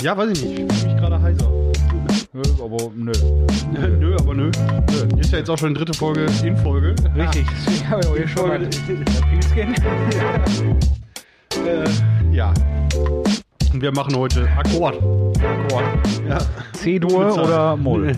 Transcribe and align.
Ja, 0.00 0.16
weiß 0.16 0.30
ich 0.30 0.44
nicht. 0.44 0.58
Ich 0.60 0.78
fühle 0.78 0.92
mich 0.92 1.02
gerade 1.02 1.20
heiser. 1.20 1.50
Nö, 2.32 2.42
aber 2.62 2.92
nö. 2.94 3.12
nö, 3.98 4.16
aber 4.20 4.32
nö. 4.32 4.48
nö. 4.52 5.18
Ist 5.18 5.32
ja 5.32 5.38
jetzt 5.38 5.50
auch 5.50 5.58
schon 5.58 5.74
die 5.74 5.78
dritte 5.78 5.92
Folge 5.92 6.26
in 6.44 6.56
Folge. 6.56 6.94
Richtig, 7.16 7.44
deswegen 7.66 7.90
haben 7.90 8.02
wir 8.04 8.16
hier 8.16 8.28
schon 8.28 8.48
mal. 8.48 8.62
Äh, 11.66 12.32
ja. 12.32 12.54
Und 13.72 13.82
wir 13.82 13.90
machen 13.90 14.14
heute 14.14 14.48
Akkord. 14.56 15.02
Akkord. 15.42 15.84
Ja. 16.28 16.38
C-Dur 16.74 17.42
oder 17.42 17.76
Moll? 17.76 18.12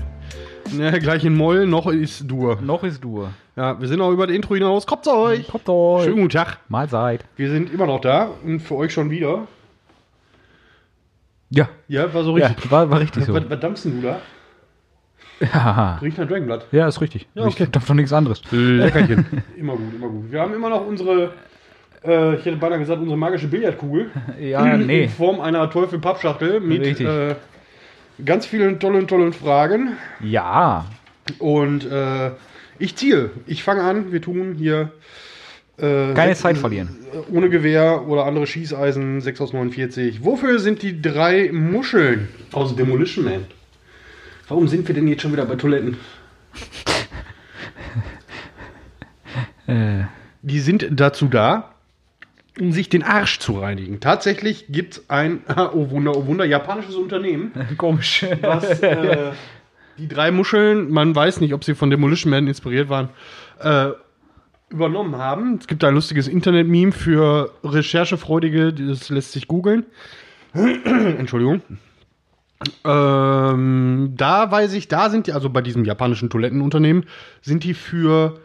Ne, 0.73 1.01
gleich 1.01 1.25
in 1.25 1.35
Moll, 1.35 1.67
noch 1.67 1.87
ist 1.87 2.31
Dur. 2.31 2.59
Noch 2.61 2.85
ist 2.85 3.03
Dur. 3.03 3.31
Ja, 3.57 3.81
wir 3.81 3.89
sind 3.89 4.03
auch 4.03 4.11
über 4.11 4.27
das 4.27 4.37
Intro 4.37 4.55
hinaus. 4.55 4.87
Kommt 4.87 5.05
zu 5.05 5.15
euch. 5.15 5.49
Kommt 5.49 5.67
euch. 5.67 6.05
Schönen 6.05 6.17
guten 6.17 6.29
Tag. 6.29 6.59
Mahlzeit. 6.69 7.25
Wir 7.37 7.49
sind 7.51 7.73
immer 7.73 7.87
noch 7.87 8.03
da 8.03 8.29
und 8.45 8.61
für 8.61 8.77
euch 8.77 8.93
schon 8.93 9.11
wieder. 9.11 9.49
Ja. 11.51 11.69
Ja, 11.89 12.13
war 12.15 12.23
so 12.25 12.37
Ja, 12.39 12.49
richtig. 12.49 12.71
war, 12.71 12.91
war 12.91 13.01
richtig 13.01 13.25
so. 13.25 13.35
Was, 13.35 13.49
was 13.49 13.61
dampfst 13.61 13.85
du 13.85 14.01
da? 14.01 14.21
Ja, 15.41 15.99
Riecht 16.03 16.19
nach 16.19 16.29
Dragonblood. 16.29 16.67
ja 16.71 16.87
ist 16.87 17.01
richtig. 17.01 17.27
Ja, 17.35 17.45
okay. 17.47 17.67
Darf 17.71 17.87
doch 17.87 17.95
nichts 17.95 18.13
anderes. 18.13 18.43
Leckerchen. 18.51 19.25
immer 19.57 19.73
gut, 19.75 19.95
immer 19.95 20.09
gut. 20.09 20.31
Wir 20.31 20.41
haben 20.41 20.53
immer 20.55 20.69
noch 20.69 20.87
unsere, 20.87 21.33
äh, 22.05 22.35
ich 22.37 22.45
hätte 22.45 22.57
beinahe 22.59 22.79
gesagt, 22.79 23.01
unsere 23.01 23.17
magische 23.17 23.47
Billardkugel. 23.49 24.11
Ja, 24.41 24.77
nee. 24.77 25.05
In 25.05 25.09
Form 25.11 25.41
einer 25.41 25.69
Teufel-Pappschachtel 25.71 26.61
mit 26.61 27.01
äh, 27.01 27.35
ganz 28.25 28.45
vielen 28.47 28.79
tollen, 28.79 29.09
tollen 29.09 29.33
Fragen. 29.33 29.97
Ja. 30.23 30.85
Und 31.39 31.91
äh, 31.91 32.33
ich 32.79 32.97
ziehe. 32.97 33.31
Ich 33.47 33.63
fange 33.63 33.83
an. 33.83 34.13
Wir 34.13 34.21
tun 34.21 34.55
hier. 34.59 34.91
Äh, 35.79 36.13
Keine 36.13 36.35
Zeit 36.35 36.59
verlieren. 36.59 36.99
Ohne 37.33 37.49
Gewehr 37.49 38.07
oder 38.09 38.25
andere 38.27 38.47
Schießeisen. 38.47 39.21
6 39.21 39.41
aus 39.41 39.53
49. 39.53 40.25
Wofür 40.25 40.59
sind 40.59 40.83
die 40.83 41.01
drei 41.01 41.51
Muscheln 41.53 42.29
aus 42.53 42.75
Demolition 42.77 43.25
Man? 43.25 43.47
Warum 44.49 44.67
sind 44.69 44.87
wir 44.89 44.95
denn 44.95 45.07
jetzt 45.09 45.23
schon 45.23 45.33
wieder 45.33 45.45
bei 45.47 45.55
Toiletten? 45.57 45.97
Äh, 49.67 50.05
Die 50.43 50.59
sind 50.61 50.89
dazu 50.91 51.27
da, 51.29 51.75
um 52.59 52.73
sich 52.73 52.89
den 52.89 53.03
Arsch 53.03 53.39
zu 53.39 53.59
reinigen. 53.59 54.01
Tatsächlich 54.01 54.67
gibt 54.69 54.95
es 54.95 55.11
ein, 55.11 55.41
oh 55.75 55.91
Wunder, 55.91 56.17
oh 56.17 56.27
Wunder, 56.27 56.45
japanisches 56.45 56.97
Unternehmen, 56.97 57.53
komisch. 57.77 58.27
was 58.41 58.81
äh, 58.83 59.31
die 59.99 60.09
drei 60.09 60.31
Muscheln, 60.31 60.91
man 60.91 61.15
weiß 61.15 61.41
nicht, 61.41 61.55
ob 61.55 61.63
sie 61.63 61.75
von 61.75 61.91
Demolition 61.91 62.31
Man 62.31 62.49
inspiriert 62.49 62.89
waren, 62.89 63.11
äh, 63.61 63.91
übernommen 64.71 65.17
haben. 65.17 65.59
Es 65.61 65.67
gibt 65.67 65.85
ein 65.85 65.95
lustiges 65.95 66.29
Internet-Meme 66.29 66.93
für 66.93 67.53
Recherchefreudige, 67.65 68.73
das 68.73 69.09
lässt 69.11 69.33
sich 69.33 69.49
googeln. 69.49 69.85
Entschuldigung. 70.55 71.63
Ähm, 72.85 74.13
da 74.17 74.51
weiß 74.51 74.75
ich, 74.75 74.89
da 74.89 75.11
sind 75.11 75.27
die, 75.27 75.33
also 75.33 75.51
bei 75.51 75.63
diesem 75.63 75.85
japanischen 75.85 76.31
Toilettenunternehmen, 76.31 77.05
sind 77.43 77.65
die 77.65 77.75
für 77.75 78.41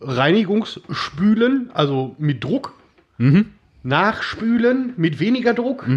Reinigungsspülen, 0.00 1.70
also 1.72 2.14
mit 2.18 2.42
Druck, 2.42 2.74
Mhm. 3.18 3.52
Nachspülen 3.84 4.94
mit 4.96 5.20
weniger 5.20 5.54
Druck 5.54 5.88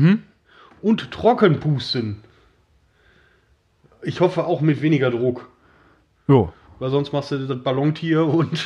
und 0.82 1.12
Trockenpusten. 1.12 2.18
Ich 4.04 4.20
hoffe 4.22 4.46
auch 4.46 4.62
mit 4.62 4.82
weniger 4.84 5.10
Druck. 5.10 5.50
Jo. 6.28 6.54
Weil 6.80 6.90
sonst 6.90 7.14
machst 7.14 7.32
du 7.32 7.38
das 7.38 7.64
Ballontier 7.64 8.26
und 8.26 8.66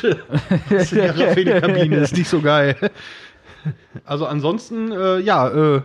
Giraffe 0.68 1.40
in 1.40 1.46
die 1.46 1.60
Kabine. 1.60 1.96
ist 1.98 2.16
nicht 2.16 2.28
so 2.28 2.40
geil. 2.40 2.76
Also 4.04 4.26
ansonsten, 4.26 4.90
äh, 4.90 5.18
ja, 5.20 5.48
äh, 5.76 5.82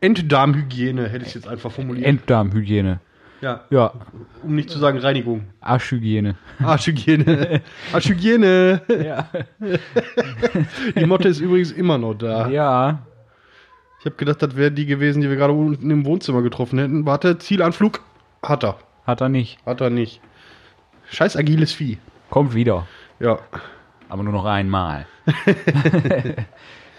Enddarmhygiene 0.00 1.08
hätte 1.08 1.24
ich 1.24 1.34
jetzt 1.34 1.48
einfach 1.48 1.70
formuliert. 1.70 2.06
Enddarmhygiene. 2.06 3.00
ja, 3.40 3.64
Ja. 3.70 3.92
um 4.42 4.54
nicht 4.54 4.68
zu 4.70 4.78
sagen 4.78 4.98
Reinigung. 4.98 5.44
Arschhygiene. 5.60 6.36
Arschhygiene. 6.62 7.62
Arschhygiene. 7.92 8.82
Ja. 8.88 9.28
Die 10.98 11.06
Motte 11.06 11.28
ist 11.28 11.40
übrigens 11.40 11.72
immer 11.72 11.96
noch 11.96 12.14
da. 12.14 12.48
Ja. 12.48 12.98
Ich 14.00 14.06
habe 14.06 14.16
gedacht, 14.16 14.42
das 14.42 14.54
wären 14.56 14.74
die 14.74 14.86
gewesen, 14.86 15.22
die 15.22 15.28
wir 15.28 15.36
gerade 15.36 15.52
unten 15.54 15.90
im 15.90 16.04
Wohnzimmer 16.04 16.42
getroffen 16.42 16.78
hätten. 16.78 17.06
Warte, 17.06 17.38
Zielanflug. 17.38 18.00
Hat 18.42 18.62
er. 18.64 18.76
Hat 19.06 19.20
er 19.20 19.28
nicht. 19.28 19.58
Hat 19.64 19.80
er 19.80 19.90
nicht. 19.90 20.20
Scheiß 21.10 21.36
agiles 21.36 21.72
Vieh. 21.72 21.98
Kommt 22.30 22.54
wieder. 22.54 22.86
Ja. 23.20 23.38
Aber 24.08 24.22
nur 24.22 24.32
noch 24.32 24.44
einmal. 24.44 25.06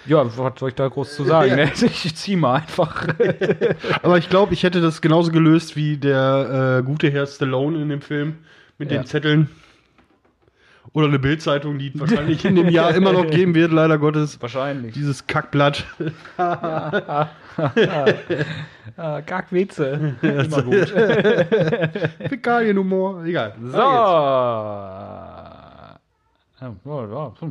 ja, 0.05 0.25
was 0.25 0.35
soll 0.59 0.69
ich 0.69 0.75
da 0.75 0.87
groß 0.87 1.15
zu 1.15 1.23
sagen? 1.23 1.55
ne? 1.55 1.71
Ich 1.81 2.15
zieh 2.15 2.35
mal 2.35 2.55
einfach. 2.55 3.07
Aber 4.03 4.17
ich 4.17 4.29
glaube, 4.29 4.53
ich 4.53 4.63
hätte 4.63 4.81
das 4.81 5.01
genauso 5.01 5.31
gelöst 5.31 5.75
wie 5.75 5.97
der 5.97 6.79
äh, 6.79 6.83
gute 6.83 7.09
Herr 7.09 7.25
Stallone 7.27 7.81
in 7.81 7.89
dem 7.89 8.01
Film 8.01 8.37
mit 8.77 8.91
Ja. 8.91 8.99
den 8.99 9.05
Zetteln. 9.05 9.49
Oder 10.93 11.07
eine 11.07 11.19
Bildzeitung, 11.19 11.77
die 11.77 11.91
wahrscheinlich 11.99 12.43
in 12.45 12.55
dem 12.55 12.69
Jahr 12.69 12.95
immer 12.95 13.11
noch 13.13 13.29
geben 13.29 13.53
wird, 13.53 13.71
leider 13.71 13.97
Gottes. 13.97 14.41
Wahrscheinlich. 14.41 14.93
Dieses 14.93 15.27
Kackblatt. 15.27 15.85
Ah, 18.95 19.21
Kackwitze. 19.21 20.15
Immer 20.23 20.63
gut. 20.63 20.89
Fäkalienhumor. 22.29 23.23
Egal. 23.25 23.53
So. 23.61 23.77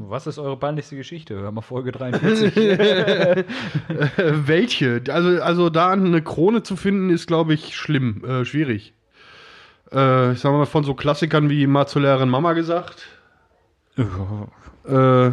Was 0.08 0.26
ist 0.26 0.38
eure 0.38 0.56
peinlichste 0.56 0.96
Geschichte? 0.96 1.36
Hör 1.36 1.52
mal 1.52 1.60
Folge 1.60 1.92
43. 1.92 2.56
Äh, 2.56 3.44
welche? 4.16 5.02
Also, 5.08 5.40
also 5.40 5.70
da 5.70 5.92
eine 5.92 6.22
Krone 6.22 6.64
zu 6.64 6.74
finden, 6.74 7.10
ist, 7.10 7.28
glaube 7.28 7.54
ich, 7.54 7.76
schlimm, 7.76 8.24
äh, 8.24 8.44
schwierig. 8.44 8.94
Äh, 9.92 10.32
ich 10.32 10.40
sag 10.40 10.50
mal, 10.50 10.66
von 10.66 10.82
so 10.82 10.94
Klassikern 10.94 11.48
wie 11.48 11.68
mal 11.68 11.86
zur 11.86 12.02
Lehrerin 12.02 12.28
Mama 12.28 12.54
gesagt. 12.54 13.06
Äh, 13.96 15.30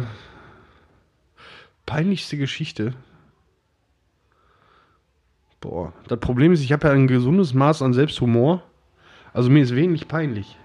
peinlichste 1.86 2.36
Geschichte. 2.36 2.94
Boah, 5.64 5.94
das 6.08 6.20
Problem 6.20 6.52
ist, 6.52 6.60
ich 6.60 6.72
habe 6.72 6.88
ja 6.88 6.92
ein 6.92 7.06
gesundes 7.06 7.54
Maß 7.54 7.80
an 7.80 7.94
Selbsthumor. 7.94 8.62
Also 9.32 9.48
mir 9.48 9.62
ist 9.62 9.74
wenig 9.74 10.08
peinlich. 10.08 10.58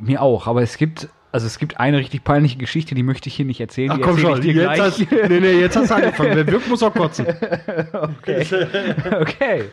Mir 0.00 0.20
auch, 0.22 0.48
aber 0.48 0.60
es 0.60 0.76
gibt, 0.76 1.08
also 1.30 1.46
es 1.46 1.60
gibt 1.60 1.78
eine 1.78 1.98
richtig 1.98 2.24
peinliche 2.24 2.58
Geschichte, 2.58 2.96
die 2.96 3.04
möchte 3.04 3.28
ich 3.28 3.36
hier 3.36 3.44
nicht 3.44 3.60
erzählen. 3.60 3.92
Ach 3.92 4.00
komm 4.02 4.18
erzähle 4.18 4.36
schon, 4.36 4.56
jetzt 4.56 4.80
hast, 4.80 5.12
nee, 5.12 5.40
nee, 5.40 5.60
jetzt 5.60 5.76
hast 5.76 5.88
du 5.88 5.94
angefangen. 5.94 6.32
Wer 6.34 6.46
wirkt, 6.48 6.68
muss 6.68 6.82
auch 6.82 6.92
kotzen. 6.92 7.26
Okay. 7.92 8.44
okay. 9.20 9.64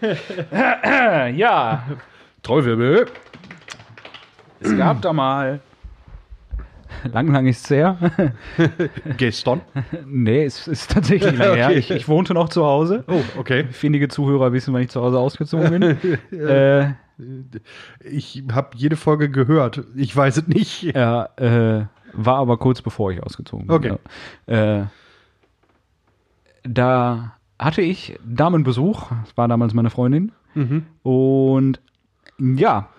ja, 1.36 1.84
Treuwirbel. 2.44 3.08
es 4.60 4.78
gab 4.78 5.02
da 5.02 5.12
mal. 5.12 5.60
Lang, 7.14 7.28
lang 7.32 7.48
ist's 7.48 7.70
her. 7.70 7.98
Gestern. 9.18 9.62
nee, 10.06 10.44
es 10.46 10.68
ist 10.68 10.92
tatsächlich 10.92 11.38
lange 11.38 11.56
her. 11.56 11.68
Okay. 11.70 11.80
Ich, 11.80 11.92
ich 11.92 12.08
wohnte 12.08 12.34
noch 12.34 12.50
zu 12.50 12.66
Hause. 12.66 13.04
Oh, 13.08 13.22
okay. 13.38 13.66
Findige 13.72 14.08
Zuhörer 14.08 14.54
wissen, 14.54 14.74
wann 14.74 14.82
ich 14.84 14.90
zu 14.90 15.02
Hause 15.02 15.18
ausgezogen 15.20 15.98
bin. 16.32 16.40
äh, 16.40 16.94
Ich 18.10 18.44
habe 18.52 18.70
jede 18.76 18.96
Folge 18.96 19.30
gehört. 19.30 19.84
Ich 19.96 20.16
weiß 20.16 20.38
es 20.38 20.48
nicht. 20.48 20.84
Ja, 20.84 21.26
äh, 21.38 21.86
war 22.14 22.38
aber 22.38 22.58
kurz 22.58 22.82
bevor 22.82 23.12
ich 23.12 23.22
ausgezogen 23.24 23.68
bin. 23.68 23.76
Okay. 23.76 23.96
Ja. 24.48 24.82
Äh, 24.82 24.86
da 26.64 27.34
hatte 27.58 27.82
ich 27.82 28.18
Damenbesuch, 28.26 29.10
das 29.24 29.36
war 29.38 29.48
damals 29.48 29.74
meine 29.74 29.90
Freundin. 29.90 30.32
Mhm. 30.54 30.86
Und 31.04 31.80
ja, 32.40 32.90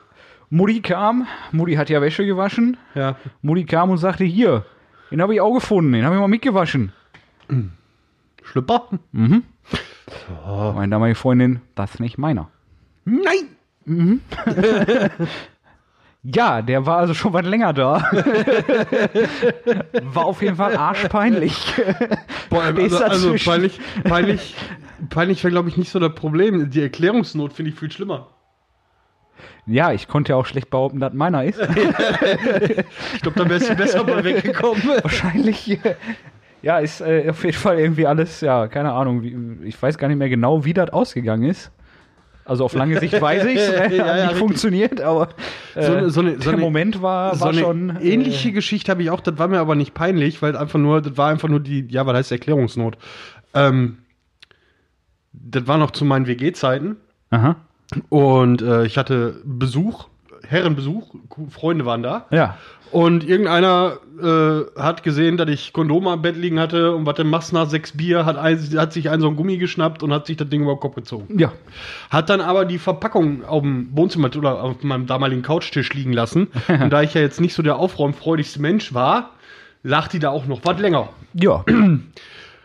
Mutti 0.52 0.82
kam, 0.82 1.26
Mutti 1.50 1.76
hat 1.76 1.88
ja 1.88 2.02
Wäsche 2.02 2.26
gewaschen. 2.26 2.76
Ja. 2.94 3.16
Mutti 3.40 3.64
kam 3.64 3.88
und 3.88 3.96
sagte, 3.96 4.24
hier, 4.24 4.66
den 5.10 5.22
habe 5.22 5.32
ich 5.32 5.40
auch 5.40 5.54
gefunden, 5.54 5.92
den 5.92 6.04
habe 6.04 6.14
ich 6.14 6.20
mal 6.20 6.28
mitgewaschen. 6.28 6.92
Schlüpper? 8.42 8.88
Meine 9.12 10.90
damalige 10.90 11.14
Freundin, 11.14 11.62
das 11.74 11.94
ist 11.94 12.00
nicht 12.00 12.18
meiner. 12.18 12.50
Nein! 13.06 13.56
Ja, 16.24 16.62
der 16.62 16.86
war 16.86 16.98
also 16.98 17.14
schon 17.14 17.32
was 17.32 17.44
länger 17.44 17.72
da. 17.72 17.94
war 20.02 20.24
auf 20.24 20.40
jeden 20.40 20.54
Fall 20.54 20.76
arschpeinlich. 20.76 21.74
Boah, 22.48 22.62
also, 22.62 22.98
also 22.98 23.34
peinlich, 23.44 23.80
peinlich, 24.04 24.54
peinlich 25.10 25.42
wäre, 25.42 25.50
glaube 25.50 25.68
ich, 25.68 25.76
nicht 25.76 25.90
so 25.90 25.98
das 25.98 26.14
Problem. 26.14 26.70
Die 26.70 26.80
Erklärungsnot 26.80 27.54
finde 27.54 27.72
ich 27.72 27.76
viel 27.76 27.90
schlimmer. 27.90 28.28
Ja, 29.66 29.92
ich 29.92 30.08
konnte 30.08 30.32
ja 30.32 30.36
auch 30.36 30.46
schlecht 30.46 30.70
behaupten, 30.70 31.00
dass 31.00 31.12
meiner 31.12 31.44
ist. 31.44 31.60
Ich 33.14 33.20
glaube, 33.22 33.38
da 33.38 33.48
wärst 33.48 33.70
du 33.70 33.74
besser 33.76 34.04
mal 34.04 34.24
weggekommen. 34.24 34.82
Wahrscheinlich. 35.02 35.70
äh, 35.84 35.94
Ja, 36.62 36.78
ist 36.78 37.00
äh, 37.00 37.28
auf 37.30 37.44
jeden 37.44 37.56
Fall 37.56 37.78
irgendwie 37.78 38.06
alles, 38.06 38.40
ja, 38.40 38.66
keine 38.68 38.92
Ahnung. 38.92 39.22
Wie, 39.22 39.36
ich 39.64 39.80
weiß 39.80 39.98
gar 39.98 40.08
nicht 40.08 40.18
mehr 40.18 40.28
genau, 40.28 40.64
wie 40.64 40.72
das 40.74 40.90
ausgegangen 40.90 41.44
ist. 41.50 41.70
Also 42.44 42.64
auf 42.64 42.74
lange 42.74 42.98
Sicht 42.98 43.20
weiß 43.20 43.44
ich 43.44 43.56
es, 43.56 43.68
Ja, 43.76 43.80
hat 43.84 43.92
ja, 43.92 44.04
nicht 44.14 44.22
richtig. 44.24 44.38
funktioniert, 44.38 45.00
aber 45.00 45.28
äh, 45.76 45.82
So 45.86 45.92
eine- 45.92 46.10
so 46.10 46.20
eine- 46.20 46.32
so 46.34 46.38
der 46.40 46.52
eine- 46.54 46.60
Moment 46.60 47.00
war, 47.00 47.38
war 47.40 47.52
schon. 47.54 47.96
ähnliche 48.00 48.48
Äh, 48.48 48.52
Geschichte 48.52 48.90
habe 48.90 49.02
ich 49.04 49.10
auch, 49.10 49.20
das 49.20 49.38
war 49.38 49.46
mir 49.46 49.60
aber 49.60 49.76
nicht 49.76 49.94
peinlich, 49.94 50.42
weil 50.42 50.56
einfach 50.56 50.78
nur, 50.80 51.00
das 51.02 51.16
war 51.16 51.30
einfach 51.30 51.48
nur 51.48 51.60
die, 51.60 51.86
ja, 51.88 52.04
was 52.04 52.16
heißt 52.16 52.32
Erklärungsnot? 52.32 52.98
Ähm, 53.54 53.98
das 55.32 55.66
war 55.68 55.78
noch 55.78 55.92
zu 55.92 56.04
meinen 56.04 56.26
WG-Zeiten. 56.26 56.96
Aha. 57.30 57.56
Und 58.08 58.62
äh, 58.62 58.84
ich 58.84 58.98
hatte 58.98 59.40
Besuch, 59.44 60.06
Herrenbesuch, 60.46 61.14
Freunde 61.50 61.86
waren 61.86 62.02
da. 62.02 62.26
Ja. 62.30 62.56
Und 62.90 63.26
irgendeiner 63.26 63.98
äh, 64.22 64.78
hat 64.78 65.02
gesehen, 65.02 65.38
dass 65.38 65.48
ich 65.48 65.72
Kondome 65.72 66.10
am 66.10 66.20
Bett 66.20 66.36
liegen 66.36 66.60
hatte 66.60 66.94
und 66.94 67.06
was 67.06 67.14
denn 67.14 67.30
machst 67.30 67.54
nach 67.54 67.68
sechs 67.68 67.96
Bier, 67.96 68.26
hat, 68.26 68.36
ein, 68.36 68.58
hat 68.76 68.92
sich 68.92 69.08
einen 69.08 69.22
so 69.22 69.28
ein 69.28 69.36
Gummi 69.36 69.56
geschnappt 69.56 70.02
und 70.02 70.12
hat 70.12 70.26
sich 70.26 70.36
das 70.36 70.50
Ding 70.50 70.62
über 70.62 70.74
den 70.74 70.80
Kopf 70.80 70.96
gezogen. 70.96 71.38
Ja. 71.38 71.52
Hat 72.10 72.28
dann 72.28 72.42
aber 72.42 72.66
die 72.66 72.78
Verpackung 72.78 73.46
auf 73.46 73.62
dem 73.62 73.88
Wohnzimmer 73.96 74.28
oder 74.36 74.62
auf 74.62 74.82
meinem 74.82 75.06
damaligen 75.06 75.40
Couchtisch 75.40 75.94
liegen 75.94 76.12
lassen. 76.12 76.48
und 76.68 76.90
da 76.90 77.00
ich 77.00 77.14
ja 77.14 77.22
jetzt 77.22 77.40
nicht 77.40 77.54
so 77.54 77.62
der 77.62 77.76
aufräumfreudigste 77.76 78.60
Mensch 78.60 78.92
war, 78.92 79.30
lag 79.82 80.08
die 80.08 80.18
da 80.18 80.28
auch 80.28 80.44
noch 80.44 80.60
was 80.62 80.78
länger. 80.78 81.08
Ja. 81.32 81.64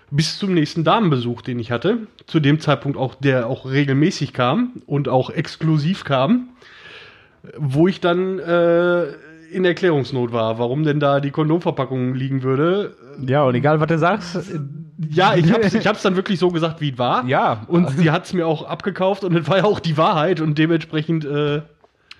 Bis 0.09 0.37
zum 0.39 0.53
nächsten 0.53 0.83
Damenbesuch, 0.83 1.41
den 1.41 1.59
ich 1.59 1.71
hatte. 1.71 2.07
Zu 2.27 2.39
dem 2.39 2.59
Zeitpunkt 2.59 2.97
auch, 2.97 3.15
der 3.15 3.47
auch 3.47 3.69
regelmäßig 3.69 4.33
kam 4.33 4.81
und 4.85 5.09
auch 5.09 5.29
exklusiv 5.29 6.05
kam. 6.05 6.49
Wo 7.57 7.87
ich 7.87 7.99
dann 7.99 8.39
äh, 8.39 9.07
in 9.51 9.65
Erklärungsnot 9.65 10.31
war, 10.31 10.59
warum 10.59 10.83
denn 10.83 10.99
da 10.99 11.19
die 11.19 11.31
Kondomverpackung 11.31 12.13
liegen 12.13 12.43
würde. 12.43 12.95
Ja, 13.25 13.43
und 13.43 13.55
egal, 13.55 13.79
was 13.79 13.87
du 13.87 13.97
sagst. 13.97 14.37
Ja, 15.09 15.35
ich 15.35 15.51
hab's, 15.51 15.73
ich 15.73 15.87
hab's 15.87 16.01
dann 16.01 16.15
wirklich 16.15 16.39
so 16.39 16.49
gesagt, 16.49 16.81
wie 16.81 16.91
es 16.91 16.97
war. 16.97 17.25
Ja. 17.25 17.65
Und 17.67 17.89
sie 17.91 18.11
hat's 18.11 18.33
mir 18.33 18.47
auch 18.47 18.63
abgekauft 18.63 19.23
und 19.23 19.35
es 19.35 19.47
war 19.47 19.57
ja 19.57 19.63
auch 19.65 19.79
die 19.79 19.97
Wahrheit 19.97 20.41
und 20.41 20.57
dementsprechend. 20.57 21.25
Äh, 21.25 21.61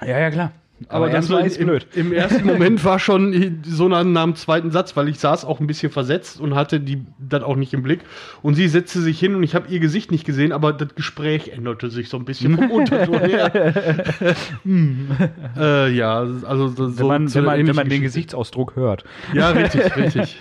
Ja, 0.05 0.19
ja, 0.19 0.29
klar. 0.29 0.51
Aber 0.89 1.09
das 1.09 1.27
das 1.27 1.35
war 1.35 1.45
im, 1.45 1.67
blöd. 1.67 1.87
Im 1.95 2.13
ersten 2.13 2.45
Moment 2.45 2.83
war 2.83 2.99
schon 2.99 3.61
so 3.65 3.87
nach, 3.87 4.03
nach 4.03 4.23
dem 4.23 4.35
zweiten 4.35 4.71
Satz, 4.71 4.95
weil 4.95 5.09
ich 5.09 5.19
saß 5.19 5.45
auch 5.45 5.59
ein 5.59 5.67
bisschen 5.67 5.91
versetzt 5.91 6.39
und 6.39 6.55
hatte 6.55 6.79
die 6.79 7.03
das 7.19 7.43
auch 7.43 7.55
nicht 7.55 7.73
im 7.73 7.83
Blick. 7.83 8.01
Und 8.43 8.53
sie 8.53 8.67
setzte 8.67 9.01
sich 9.01 9.19
hin 9.19 9.35
und 9.35 9.43
ich 9.43 9.55
habe 9.55 9.67
ihr 9.69 9.79
Gesicht 9.79 10.11
nicht 10.11 10.25
gesehen, 10.25 10.51
aber 10.51 10.73
das 10.73 10.93
Gespräch 10.95 11.49
änderte 11.49 11.89
sich 11.89 12.09
so 12.09 12.17
ein 12.17 12.25
bisschen 12.25 12.55
vom 12.55 12.71
Unterton 12.71 13.19
her. 13.19 13.75
Hm. 14.63 15.07
äh, 15.57 15.91
ja, 15.91 16.19
also 16.19 16.67
so 16.67 16.99
Wenn 16.99 17.07
man, 17.07 17.27
so 17.27 17.39
wenn 17.39 17.45
man, 17.45 17.67
wenn 17.67 17.75
man 17.75 17.89
den 17.89 18.01
Gesichtsausdruck 18.01 18.75
hört. 18.75 19.03
ja, 19.33 19.49
richtig, 19.49 19.95
richtig. 19.95 20.37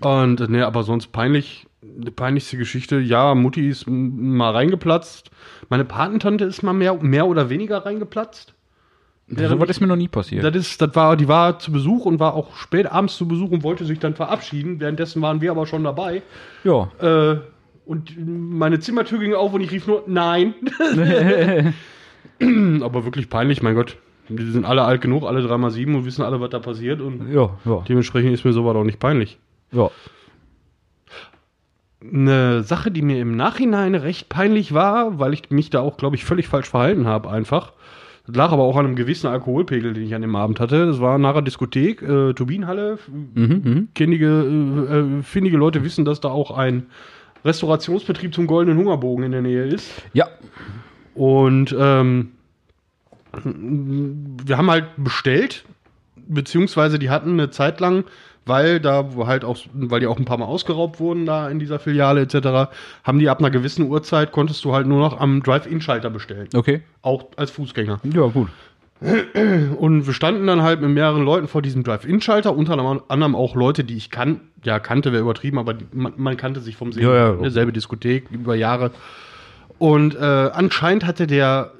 Und 0.00 0.48
ne, 0.50 0.66
aber 0.66 0.82
sonst 0.82 1.12
peinlich, 1.12 1.66
die 1.80 2.10
peinlichste 2.10 2.56
Geschichte. 2.56 2.98
Ja, 2.98 3.34
Mutti 3.34 3.68
ist 3.68 3.86
mal 3.88 4.50
reingeplatzt. 4.50 5.30
Meine 5.68 5.84
Patentante 5.84 6.44
ist 6.44 6.62
mal 6.62 6.72
mehr, 6.72 6.94
mehr 6.94 7.26
oder 7.26 7.50
weniger 7.50 7.86
reingeplatzt. 7.86 8.54
So 9.28 9.60
was 9.60 9.70
ist 9.70 9.80
mir 9.80 9.86
noch 9.86 9.96
nie 9.96 10.08
passiert. 10.08 10.44
Das 10.44 10.54
ist, 10.54 10.80
das 10.82 10.94
war, 10.94 11.16
die 11.16 11.26
war 11.28 11.58
zu 11.58 11.72
Besuch 11.72 12.04
und 12.04 12.20
war 12.20 12.34
auch 12.34 12.56
spät 12.56 12.86
abends 12.90 13.16
zu 13.16 13.26
Besuch 13.26 13.50
und 13.50 13.62
wollte 13.62 13.84
sich 13.84 13.98
dann 13.98 14.14
verabschieden. 14.14 14.78
Währenddessen 14.80 15.22
waren 15.22 15.40
wir 15.40 15.50
aber 15.52 15.66
schon 15.66 15.84
dabei. 15.84 16.22
ja. 16.64 16.90
Äh, 17.00 17.40
und 17.84 18.14
meine 18.16 18.78
Zimmertür 18.78 19.18
ging 19.18 19.34
auf 19.34 19.52
und 19.54 19.60
ich 19.60 19.72
rief 19.72 19.88
nur 19.88 20.04
Nein. 20.06 20.54
aber 22.82 23.04
wirklich 23.04 23.28
peinlich, 23.28 23.60
mein 23.60 23.74
Gott. 23.74 23.96
Die 24.28 24.50
sind 24.50 24.64
alle 24.64 24.82
alt 24.82 25.00
genug, 25.00 25.24
alle 25.24 25.40
3x7 25.40 25.96
und 25.96 26.04
wissen 26.04 26.22
alle, 26.22 26.40
was 26.40 26.50
da 26.50 26.60
passiert. 26.60 27.00
Und 27.00 27.32
Ja, 27.32 27.58
ja. 27.64 27.84
dementsprechend 27.88 28.32
ist 28.32 28.44
mir 28.44 28.52
sowas 28.52 28.76
auch 28.76 28.84
nicht 28.84 29.00
peinlich. 29.00 29.38
Ja. 29.72 29.90
Eine 32.00 32.62
Sache, 32.62 32.90
die 32.90 33.02
mir 33.02 33.20
im 33.20 33.36
Nachhinein 33.36 33.94
recht 33.94 34.28
peinlich 34.28 34.74
war, 34.74 35.18
weil 35.18 35.32
ich 35.34 35.50
mich 35.50 35.70
da 35.70 35.80
auch, 35.80 35.96
glaube 35.96 36.16
ich, 36.16 36.24
völlig 36.24 36.48
falsch 36.48 36.68
verhalten 36.68 37.06
habe, 37.06 37.30
einfach. 37.30 37.72
Das 38.26 38.36
lag 38.36 38.52
aber 38.52 38.62
auch 38.62 38.76
an 38.76 38.86
einem 38.86 38.96
gewissen 38.96 39.26
Alkoholpegel, 39.26 39.94
den 39.94 40.04
ich 40.04 40.14
an 40.14 40.22
dem 40.22 40.36
Abend 40.36 40.60
hatte. 40.60 40.86
Das 40.86 41.00
war 41.00 41.18
nach 41.18 41.32
der 41.32 41.42
Diskothek, 41.42 42.02
äh, 42.02 42.32
Turbinenhalle. 42.34 42.98
Mhm, 43.34 43.62
mhm. 43.64 43.88
Kennige, 43.94 44.26
äh, 44.26 44.98
äh, 44.98 45.22
findige 45.22 45.56
Leute 45.56 45.82
wissen, 45.82 46.04
dass 46.04 46.20
da 46.20 46.28
auch 46.28 46.56
ein 46.56 46.86
Restaurationsbetrieb 47.44 48.32
zum 48.34 48.46
Goldenen 48.46 48.78
Hungerbogen 48.78 49.24
in 49.24 49.32
der 49.32 49.42
Nähe 49.42 49.64
ist. 49.64 49.90
Ja. 50.12 50.28
Und 51.14 51.74
ähm, 51.76 52.32
wir 53.44 54.56
haben 54.56 54.70
halt 54.70 54.86
bestellt, 54.96 55.64
beziehungsweise 56.28 56.98
die 56.98 57.10
hatten 57.10 57.32
eine 57.32 57.50
Zeit 57.50 57.80
lang, 57.80 58.04
weil 58.44 58.80
da 58.80 59.08
halt 59.26 59.44
auch, 59.44 59.58
weil 59.72 60.00
die 60.00 60.06
auch 60.06 60.18
ein 60.18 60.24
paar 60.24 60.38
Mal 60.38 60.46
ausgeraubt 60.46 61.00
wurden 61.00 61.26
da 61.26 61.48
in 61.48 61.58
dieser 61.58 61.78
Filiale 61.78 62.22
etc., 62.22 62.72
haben 63.04 63.18
die 63.18 63.28
ab 63.28 63.38
einer 63.38 63.50
gewissen 63.50 63.88
Uhrzeit 63.88 64.32
konntest 64.32 64.64
du 64.64 64.72
halt 64.72 64.86
nur 64.86 64.98
noch 64.98 65.20
am 65.20 65.42
Drive-In-Schalter 65.42 66.10
bestellen. 66.10 66.48
Okay. 66.54 66.82
Auch 67.02 67.26
als 67.36 67.50
Fußgänger. 67.50 68.00
Ja, 68.04 68.26
gut. 68.26 68.48
Und 69.78 70.06
wir 70.06 70.14
standen 70.14 70.46
dann 70.46 70.62
halt 70.62 70.80
mit 70.80 70.90
mehreren 70.90 71.24
Leuten 71.24 71.48
vor 71.48 71.60
diesem 71.60 71.82
Drive-In-Schalter, 71.82 72.54
unter 72.56 72.78
anderem 73.08 73.34
auch 73.34 73.56
Leute, 73.56 73.82
die 73.82 73.96
ich 73.96 74.10
kan 74.10 74.40
ja, 74.64 74.78
kannte, 74.78 75.12
wäre 75.12 75.22
übertrieben, 75.22 75.58
aber 75.58 75.74
die, 75.74 75.86
man, 75.92 76.12
man 76.16 76.36
kannte 76.36 76.60
sich 76.60 76.76
vom 76.76 76.92
Sehen. 76.92 77.04
Ja, 77.04 77.14
ja. 77.14 77.32
Ne, 77.32 77.50
selbe 77.50 77.72
Diskothek 77.72 78.30
über 78.30 78.54
Jahre. 78.54 78.92
Und 79.78 80.14
äh, 80.14 80.18
anscheinend 80.18 81.04
hatte 81.04 81.26
der 81.26 81.72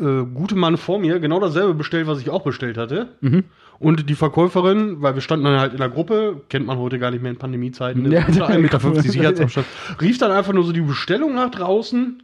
äh, 0.00 0.24
gute 0.34 0.54
Mann 0.56 0.76
vor 0.76 0.98
mir 0.98 1.18
genau 1.20 1.40
dasselbe 1.40 1.74
bestellt, 1.74 2.06
was 2.06 2.20
ich 2.20 2.30
auch 2.30 2.42
bestellt 2.42 2.76
hatte. 2.76 3.08
Mhm. 3.20 3.44
Und 3.78 4.10
die 4.10 4.14
Verkäuferin, 4.14 5.00
weil 5.00 5.14
wir 5.14 5.22
standen 5.22 5.46
dann 5.46 5.58
halt 5.58 5.72
in 5.72 5.78
der 5.78 5.88
Gruppe, 5.88 6.42
kennt 6.50 6.66
man 6.66 6.76
heute 6.78 6.98
gar 6.98 7.10
nicht 7.10 7.22
mehr 7.22 7.30
in 7.30 7.38
Pandemiezeiten, 7.38 8.02
ne? 8.02 8.14
Ja. 8.14 8.26
unter 8.26 8.48
1,50 8.50 8.58
Meter 8.58 9.02
Sicherheitsabstand, 9.02 9.66
rief 10.02 10.18
dann 10.18 10.32
einfach 10.32 10.52
nur 10.52 10.64
so 10.64 10.72
die 10.72 10.82
Bestellung 10.82 11.34
nach 11.34 11.50
draußen 11.50 12.22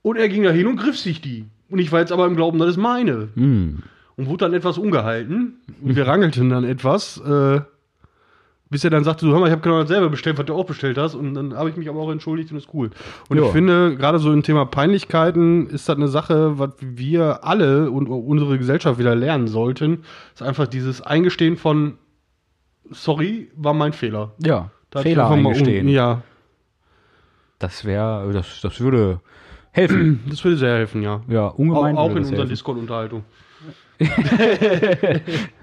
und 0.00 0.16
er 0.16 0.28
ging 0.28 0.42
da 0.42 0.50
hin 0.50 0.66
und 0.66 0.76
griff 0.76 0.98
sich 0.98 1.20
die. 1.20 1.44
Und 1.68 1.78
ich 1.78 1.92
war 1.92 2.00
jetzt 2.00 2.12
aber 2.12 2.26
im 2.26 2.36
Glauben, 2.36 2.58
das 2.58 2.70
ist 2.70 2.76
meine 2.78 3.28
Hm. 3.34 3.82
und 4.16 4.26
wurde 4.26 4.44
dann 4.46 4.54
etwas 4.54 4.78
ungehalten. 4.78 5.58
Und 5.82 5.94
wir 5.96 6.06
rangelten 6.06 6.48
dann 6.48 6.64
etwas, 6.64 7.18
äh, 7.18 7.60
bis 8.72 8.82
er 8.84 8.90
dann 8.90 9.04
sagte, 9.04 9.26
so, 9.26 9.32
hör 9.32 9.38
mal, 9.38 9.46
ich 9.46 9.52
habe 9.52 9.60
genau 9.62 9.78
dasselbe 9.80 10.08
bestellt, 10.10 10.38
was 10.38 10.46
du 10.46 10.54
auch 10.54 10.64
bestellt 10.64 10.96
hast. 10.98 11.14
Und 11.14 11.34
dann 11.34 11.54
habe 11.54 11.68
ich 11.70 11.76
mich 11.76 11.88
aber 11.88 12.00
auch 12.00 12.10
entschuldigt 12.10 12.50
und 12.50 12.56
ist 12.56 12.68
cool. 12.72 12.90
Und 13.28 13.36
Ja. 13.38 13.44
ich 13.44 13.50
finde, 13.52 13.94
gerade 13.96 14.18
so 14.18 14.32
im 14.32 14.42
Thema 14.42 14.64
Peinlichkeiten 14.64 15.68
ist 15.68 15.88
das 15.88 15.96
eine 15.96 16.08
Sache, 16.08 16.58
was 16.58 16.70
wir 16.80 17.44
alle 17.44 17.90
und 17.90 18.08
unsere 18.08 18.56
Gesellschaft 18.58 18.98
wieder 18.98 19.14
lernen 19.14 19.46
sollten. 19.46 20.04
Ist 20.34 20.42
einfach 20.42 20.66
dieses 20.66 21.02
Eingestehen 21.02 21.56
von, 21.56 21.98
sorry, 22.90 23.50
war 23.56 23.74
mein 23.74 23.92
Fehler. 23.92 24.32
Ja. 24.42 24.70
Da 24.90 25.00
Fehler 25.02 25.30
eingestehen. 25.30 25.86
un- 25.86 25.92
Ja, 25.92 26.22
Das 27.58 27.84
wäre, 27.84 28.30
das, 28.32 28.60
das 28.62 28.80
würde 28.80 29.20
helfen. 29.70 30.20
das 30.28 30.42
würde 30.44 30.56
sehr 30.56 30.74
helfen, 30.76 31.02
ja. 31.02 31.20
ja, 31.28 31.48
Auch, 31.48 31.58
ungemein. 31.58 31.96
auch 31.96 32.08
würde 32.08 32.20
in 32.22 32.26
unserer. 32.26 32.46
Discord-Unterhaltung. 32.46 33.24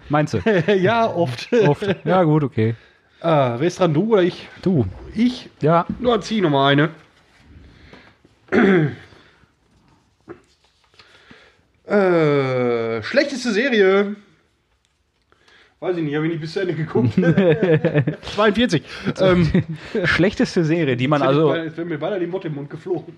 Meinst 0.10 0.34
du? 0.34 0.38
ja, 0.80 1.08
oft. 1.14 1.50
Oft. 1.68 1.96
Ja, 2.06 2.24
gut, 2.24 2.44
okay. 2.44 2.76
Ah, 3.22 3.56
wer 3.58 3.68
ist 3.68 3.80
dran, 3.80 3.94
du 3.94 4.14
oder 4.14 4.24
ich? 4.24 4.48
Du. 4.62 4.86
Ich? 5.14 5.50
Ja. 5.62 5.86
Nur 6.00 6.22
zieh 6.22 6.42
noch 6.42 6.50
mal 6.50 6.72
eine. 6.72 6.90
äh, 11.86 13.04
schlechteste 13.04 13.52
Serie. 13.52 14.16
Weiß 15.80 15.96
ich 15.96 16.04
nicht, 16.04 16.16
habe 16.16 16.26
ich 16.26 16.34
nicht 16.34 16.42
bis 16.42 16.54
zu 16.54 16.60
Ende 16.60 16.74
geguckt. 16.74 17.14
42. 18.36 18.84
ähm, 19.22 19.50
Schlechteste 20.04 20.66
Serie, 20.66 20.98
die 20.98 21.08
man 21.08 21.22
also. 21.22 21.54
Es 21.54 21.78
wäre 21.78 21.88
mir 21.88 21.98
beinahe 21.98 22.20
die 22.20 22.28
Motte 22.28 22.50
im 22.50 22.56
Mund 22.56 22.70
geflogen. 22.70 23.18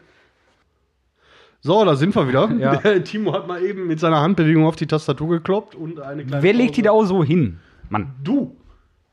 So, 1.62 1.84
da 1.86 1.96
sind 1.96 2.16
wir 2.16 2.28
wieder. 2.28 2.52
Ja. 2.60 2.76
Timo 3.00 3.34
hat 3.34 3.48
mal 3.48 3.64
eben 3.64 3.88
mit 3.88 4.00
seiner 4.00 4.22
Handbewegung 4.22 4.66
auf 4.66 4.76
die 4.76 4.88
Tastatur 4.88 5.30
gekloppt 5.30 5.76
und 5.76 6.00
eine 6.00 6.26
kleine. 6.26 6.44
Wer 6.44 6.54
legt 6.54 6.78
die 6.78 6.82
da 6.82 6.92
Pause. 6.92 7.14
auch 7.14 7.18
so 7.20 7.24
hin? 7.24 7.60
Mann, 7.90 8.14
Du. 8.24 8.56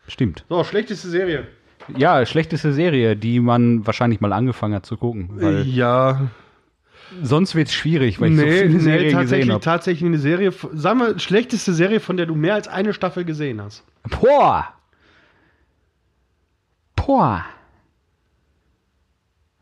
Stimmt. 0.09 0.45
So, 0.49 0.65
schlechteste 0.65 1.09
Serie. 1.09 1.47
Ja, 1.97 2.27
schlechteste 2.27 2.73
Serie, 2.73 3.17
die 3.17 3.41
man 3.41 3.87
wahrscheinlich 3.87 4.21
mal 4.21 4.33
angefangen 4.33 4.75
hat 4.75 4.85
zu 4.85 4.97
gucken. 4.97 5.31
Ja. 5.65 6.29
sonst 7.23 7.55
wird 7.55 7.69
es 7.69 7.75
schwierig, 7.75 8.21
weil 8.21 8.33
ich 8.33 8.37
so 8.39 8.45
Nee, 8.45 8.53
viele 8.59 8.69
nee 8.75 8.79
Serien 8.81 9.03
gesehen 9.05 9.19
tatsächlich, 9.19 9.51
habe. 9.53 9.65
tatsächlich 9.65 10.07
eine 10.09 10.19
Serie. 10.19 10.53
Sagen 10.75 10.99
wir, 11.01 11.19
schlechteste 11.19 11.73
Serie, 11.73 12.01
von 12.01 12.17
der 12.19 12.27
du 12.27 12.35
mehr 12.35 12.55
als 12.55 12.69
eine 12.69 12.93
Staffel 12.93 13.25
gesehen 13.25 13.63
hast. 13.63 13.85
Boah! 14.21 14.69
Boah! 16.97 17.45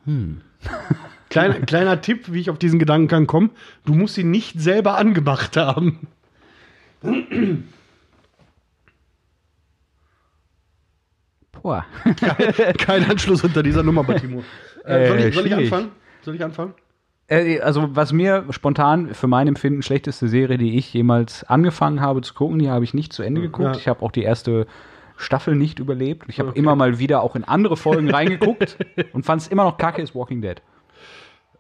Kleiner, 1.29 1.55
kleiner 1.61 2.01
Tipp, 2.01 2.33
wie 2.33 2.41
ich 2.41 2.49
auf 2.51 2.59
diesen 2.59 2.79
Gedankengang 2.79 3.27
komme. 3.27 3.51
Du 3.85 3.95
musst 3.95 4.15
sie 4.15 4.25
nicht 4.25 4.59
selber 4.61 4.97
angemacht 4.97 5.57
haben. 5.57 6.07
Boah. 11.63 11.85
Kein 12.79 13.09
Anschluss 13.11 13.43
unter 13.45 13.63
dieser 13.63 13.83
Nummer 13.83 14.05
bei 14.05 14.15
Timo. 14.15 14.43
Äh, 14.85 15.09
soll, 15.09 15.19
ich, 15.19 15.35
soll 15.35 15.47
ich 15.47 15.55
anfangen? 15.57 15.89
Soll 16.23 16.35
ich 16.37 16.45
anfangen? 16.45 16.75
Äh, 17.27 17.59
also, 17.59 17.89
was 17.97 18.13
mir 18.13 18.45
spontan 18.51 19.15
für 19.15 19.27
mein 19.27 19.49
Empfinden 19.49 19.83
schlechteste 19.83 20.29
Serie, 20.29 20.59
die 20.59 20.79
ich 20.79 20.95
jemals 20.95 21.43
angefangen 21.43 22.01
habe 22.01 22.21
zu 22.23 22.35
gucken, 22.35 22.61
die 22.61 22.71
habe 22.71 22.85
ich 22.85 22.95
nicht 22.95 23.13
zu 23.13 23.25
Ende 23.25 23.41
geguckt. 23.41 23.75
Ja. 23.75 23.77
Ich 23.81 23.89
habe 23.89 24.01
auch 24.03 24.13
die 24.13 24.23
erste 24.23 24.69
Staffel 25.17 25.57
nicht 25.57 25.81
überlebt. 25.81 26.27
Ich 26.29 26.39
habe 26.39 26.51
Okay. 26.51 26.59
immer 26.61 26.77
mal 26.77 27.01
wieder 27.01 27.21
auch 27.23 27.35
in 27.35 27.43
andere 27.43 27.77
Folgen 27.77 28.09
reingeguckt 28.11 28.77
und 29.13 29.27
fand 29.27 29.43
es 29.43 29.49
immer 29.49 29.65
noch 29.65 29.77
kacke, 29.77 30.01
ist 30.03 30.15
Walking 30.15 30.41
Dead. 30.41 30.63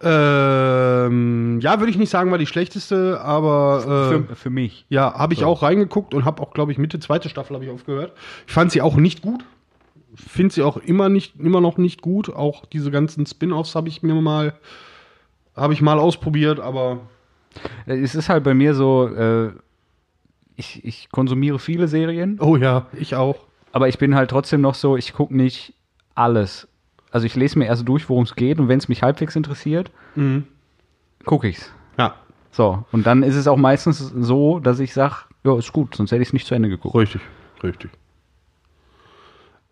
Ähm, 0.00 1.58
ja, 1.60 1.80
würde 1.80 1.90
ich 1.90 1.98
nicht 1.98 2.10
sagen, 2.10 2.30
war 2.30 2.38
die 2.38 2.46
schlechteste, 2.46 3.20
aber 3.20 3.80
äh, 3.82 4.28
Für, 4.28 4.36
für 4.36 4.50
mich. 4.50 4.86
ja, 4.88 5.14
habe 5.14 5.34
ich 5.34 5.40
So. 5.40 5.46
auch 5.46 5.62
reingeguckt 5.62 6.14
und 6.14 6.24
habe 6.24 6.42
auch, 6.42 6.52
glaube 6.52 6.70
ich, 6.72 6.78
Mitte 6.78 7.00
zweite 7.00 7.28
Staffel 7.28 7.54
habe 7.54 7.64
ich 7.64 7.70
aufgehört. 7.70 8.12
Ich 8.46 8.52
fand 8.52 8.70
sie 8.70 8.82
auch 8.82 8.96
nicht 8.96 9.22
gut. 9.22 9.44
Finde 10.16 10.54
sie 10.54 10.62
auch 10.62 10.76
immer 10.78 11.08
nicht, 11.08 11.38
immer 11.38 11.60
noch 11.60 11.78
nicht 11.78 12.02
gut. 12.02 12.28
Auch 12.34 12.64
diese 12.66 12.90
ganzen 12.90 13.26
Spin-offs 13.26 13.74
habe 13.74 13.88
ich 13.88 14.02
mir 14.02 14.14
mal, 14.14 14.54
habe 15.54 15.72
ich 15.72 15.82
mal 15.82 15.98
ausprobiert, 15.98 16.58
aber 16.60 17.00
Es 17.86 18.14
ist 18.14 18.28
halt 18.28 18.44
bei 18.44 18.54
mir 18.54 18.74
so, 18.74 19.08
äh, 19.08 19.50
ich, 20.56 20.84
ich 20.84 21.08
konsumiere 21.10 21.58
viele 21.58 21.88
Serien, 21.88 22.38
oh 22.40 22.56
ja, 22.56 22.86
ich 22.92 23.14
auch. 23.14 23.36
aber 23.72 23.88
ich 23.88 23.98
bin 23.98 24.14
halt 24.14 24.30
trotzdem 24.30 24.60
noch 24.62 24.74
so, 24.74 24.96
ich 24.96 25.12
gucke 25.12 25.36
nicht 25.36 25.74
alles. 26.14 26.68
Also 27.10 27.26
ich 27.26 27.34
lese 27.36 27.58
mir 27.58 27.66
erst 27.66 27.86
durch, 27.88 28.08
worum 28.08 28.24
es 28.24 28.34
geht 28.36 28.58
und 28.58 28.68
wenn 28.68 28.78
es 28.78 28.88
mich 28.88 29.02
halbwegs 29.02 29.36
interessiert, 29.36 29.90
Mhm. 30.14 30.44
gucke 31.24 31.48
ich's. 31.48 31.72
Ja, 31.98 32.14
So, 32.50 32.84
und 32.92 33.06
dann 33.06 33.22
ist 33.22 33.36
es 33.36 33.46
auch 33.48 33.56
meistens 33.58 33.98
so, 33.98 34.60
dass 34.60 34.80
ich 34.80 34.92
sage, 34.94 35.14
ja, 35.44 35.56
ist 35.58 35.72
gut, 35.72 35.94
sonst 35.94 36.10
hätte 36.12 36.22
ich 36.22 36.28
es 36.28 36.32
nicht 36.32 36.46
zu 36.46 36.54
Ende 36.54 36.68
geguckt. 36.70 36.94
richtig, 36.94 37.20
richtig. 37.62 37.90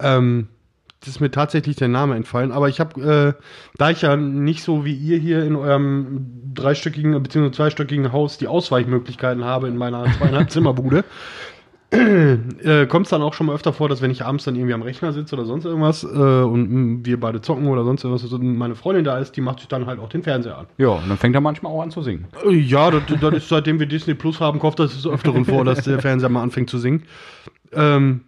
Ähm, 0.00 0.48
das 1.00 1.08
ist 1.10 1.20
mir 1.20 1.30
tatsächlich 1.30 1.76
der 1.76 1.88
Name 1.88 2.16
entfallen, 2.16 2.50
aber 2.50 2.70
ich 2.70 2.80
habe, 2.80 3.36
äh, 3.38 3.42
da 3.76 3.90
ich 3.90 4.00
ja 4.02 4.16
nicht 4.16 4.62
so 4.62 4.86
wie 4.86 4.94
ihr 4.94 5.18
hier 5.18 5.44
in 5.44 5.54
eurem 5.54 6.26
dreistöckigen 6.54 7.22
bzw. 7.22 7.50
zweistöckigen 7.50 8.10
Haus 8.12 8.38
die 8.38 8.48
Ausweichmöglichkeiten 8.48 9.44
habe 9.44 9.68
in 9.68 9.76
meiner 9.76 10.04
zweieinhalb 10.18 10.50
Zimmerbude, 10.50 11.04
äh, 11.90 12.86
kommt 12.86 13.06
es 13.06 13.10
dann 13.10 13.22
auch 13.22 13.34
schon 13.34 13.46
mal 13.46 13.54
öfter 13.54 13.72
vor, 13.72 13.88
dass 13.88 14.02
wenn 14.02 14.10
ich 14.10 14.24
abends 14.24 14.44
dann 14.44 14.56
irgendwie 14.56 14.74
am 14.74 14.82
Rechner 14.82 15.12
sitze 15.12 15.36
oder 15.36 15.44
sonst 15.44 15.64
irgendwas 15.64 16.02
äh, 16.02 16.06
und 16.06 16.70
mh, 16.70 17.00
wir 17.04 17.20
beide 17.20 17.40
zocken 17.40 17.66
oder 17.68 17.84
sonst 17.84 18.02
irgendwas 18.02 18.32
und 18.32 18.56
meine 18.56 18.74
Freundin 18.74 19.04
da 19.04 19.18
ist, 19.18 19.36
die 19.36 19.40
macht 19.40 19.60
sich 19.60 19.68
dann 19.68 19.86
halt 19.86 20.00
auch 20.00 20.08
den 20.08 20.22
Fernseher 20.22 20.58
an. 20.58 20.66
Ja, 20.78 20.88
und 20.88 21.08
dann 21.08 21.18
fängt 21.18 21.34
er 21.36 21.40
manchmal 21.40 21.72
auch 21.72 21.82
an 21.82 21.90
zu 21.90 22.02
singen. 22.02 22.26
Äh, 22.44 22.54
Ja, 22.54 22.90
das, 22.90 23.02
das 23.20 23.34
ist 23.34 23.48
seitdem 23.48 23.78
wir 23.78 23.86
Disney 23.86 24.14
Plus 24.14 24.40
haben, 24.40 24.58
kommt 24.58 24.78
das 24.78 25.06
Öfteren 25.06 25.44
vor, 25.44 25.64
dass 25.64 25.84
der 25.84 26.00
Fernseher 26.00 26.30
mal 26.30 26.42
anfängt 26.42 26.70
zu 26.70 26.78
singen. 26.78 27.02
Ähm, 27.72 28.22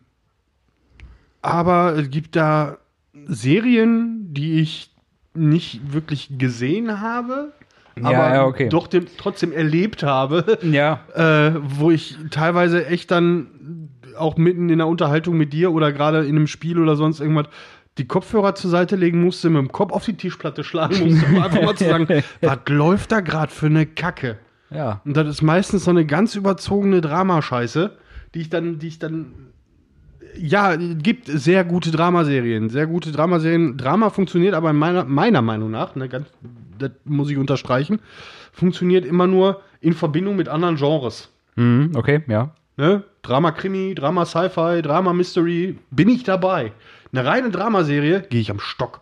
aber 1.46 1.94
es 1.96 2.10
gibt 2.10 2.36
da 2.36 2.78
Serien, 3.26 4.34
die 4.34 4.60
ich 4.60 4.90
nicht 5.34 5.92
wirklich 5.92 6.38
gesehen 6.38 7.00
habe, 7.00 7.52
Ja, 7.98 8.04
aber 8.04 8.34
ja, 8.34 8.44
okay. 8.44 8.68
doch 8.68 8.86
dem, 8.86 9.06
trotzdem 9.16 9.52
erlebt 9.52 10.02
habe, 10.02 10.58
Ja. 10.62 11.00
äh, 11.14 11.58
wo 11.62 11.90
ich 11.90 12.16
teilweise 12.30 12.86
echt 12.86 13.10
dann 13.10 13.90
auch 14.18 14.36
mitten 14.36 14.70
in 14.70 14.78
der 14.78 14.86
Unterhaltung 14.86 15.36
mit 15.36 15.52
dir 15.52 15.72
oder 15.72 15.92
gerade 15.92 16.24
in 16.24 16.36
einem 16.36 16.46
Spiel 16.46 16.78
oder 16.78 16.96
sonst 16.96 17.20
irgendwas 17.20 17.48
die 17.98 18.06
Kopfhörer 18.06 18.54
zur 18.54 18.70
Seite 18.70 18.96
legen 18.96 19.22
musste, 19.22 19.48
mit 19.48 19.58
dem 19.58 19.72
Kopf 19.72 19.92
auf 19.92 20.04
die 20.04 20.14
Tischplatte 20.14 20.64
schlagen 20.64 20.98
musste, 21.08 21.26
um 21.26 21.42
einfach 21.42 21.62
mal 21.62 21.74
zu 21.74 21.84
sagen, 21.84 22.06
was 22.42 22.58
läuft 22.68 23.12
da 23.12 23.20
gerade 23.20 23.50
für 23.50 23.66
eine 23.66 23.86
Kacke? 23.86 24.38
Ja. 24.70 25.00
Und 25.04 25.16
das 25.16 25.28
ist 25.28 25.42
meistens 25.42 25.84
so 25.84 25.90
eine 25.90 26.04
ganz 26.04 26.34
überzogene 26.34 27.00
Dramascheiße, 27.00 27.96
die 28.34 28.40
ich 28.40 28.50
dann, 28.50 28.78
die 28.78 28.88
ich 28.88 28.98
dann. 28.98 29.32
Ja, 30.38 30.74
es 30.74 30.98
gibt 31.02 31.26
sehr 31.26 31.64
gute 31.64 31.90
Dramaserien, 31.90 32.68
sehr 32.70 32.86
gute 32.86 33.12
Dramaserien. 33.12 33.76
Drama 33.76 34.10
funktioniert 34.10 34.54
aber 34.54 34.70
in 34.70 34.76
meiner, 34.76 35.04
meiner 35.04 35.42
Meinung 35.42 35.70
nach, 35.70 35.94
ne, 35.96 36.08
ganz, 36.08 36.26
das 36.78 36.90
muss 37.04 37.30
ich 37.30 37.38
unterstreichen, 37.38 38.00
funktioniert 38.52 39.04
immer 39.04 39.26
nur 39.26 39.60
in 39.80 39.92
Verbindung 39.92 40.36
mit 40.36 40.48
anderen 40.48 40.76
Genres. 40.76 41.30
Mhm, 41.56 41.92
okay, 41.94 42.22
ja. 42.28 42.50
Ne? 42.76 43.02
Drama 43.22 43.52
Krimi, 43.52 43.94
Drama 43.94 44.26
Sci-Fi, 44.26 44.82
Drama 44.82 45.12
Mystery, 45.12 45.78
bin 45.90 46.08
ich 46.08 46.24
dabei. 46.24 46.72
Eine 47.12 47.24
reine 47.24 47.50
Dramaserie 47.50 48.22
gehe 48.28 48.40
ich 48.40 48.50
am 48.50 48.60
Stock. 48.60 49.00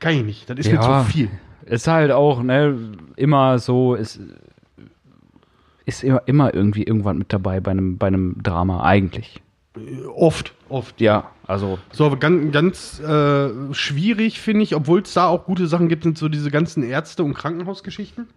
Kann 0.00 0.12
ich 0.14 0.24
nicht, 0.24 0.50
das 0.50 0.58
ist 0.58 0.70
mir 0.70 0.74
Ja. 0.74 1.04
zu 1.04 1.10
viel. 1.10 1.30
Ist 1.64 1.88
halt 1.88 2.10
auch, 2.12 2.42
ne, 2.42 2.76
immer 3.16 3.58
so, 3.58 3.94
ist, 3.94 4.20
ist 5.86 6.04
immer, 6.04 6.22
immer 6.26 6.52
irgendwie 6.54 6.82
irgendwann 6.82 7.16
mit 7.18 7.32
dabei 7.32 7.60
bei 7.60 7.70
einem, 7.70 7.96
bei 7.96 8.08
einem 8.08 8.42
Drama, 8.42 8.82
eigentlich. 8.84 9.40
Oft, 10.14 10.54
oft. 10.68 11.00
Ja, 11.00 11.30
also. 11.46 11.78
So, 11.92 12.06
aber 12.06 12.16
ganz, 12.16 12.52
ganz 12.52 13.00
äh, 13.00 13.74
schwierig 13.74 14.40
finde 14.40 14.62
ich, 14.62 14.74
obwohl 14.76 15.02
es 15.02 15.14
da 15.14 15.26
auch 15.26 15.46
gute 15.46 15.66
Sachen 15.66 15.88
gibt, 15.88 16.04
sind 16.04 16.16
so 16.16 16.28
diese 16.28 16.50
ganzen 16.50 16.84
Ärzte- 16.84 17.24
und 17.24 17.34
Krankenhausgeschichten. 17.34 18.28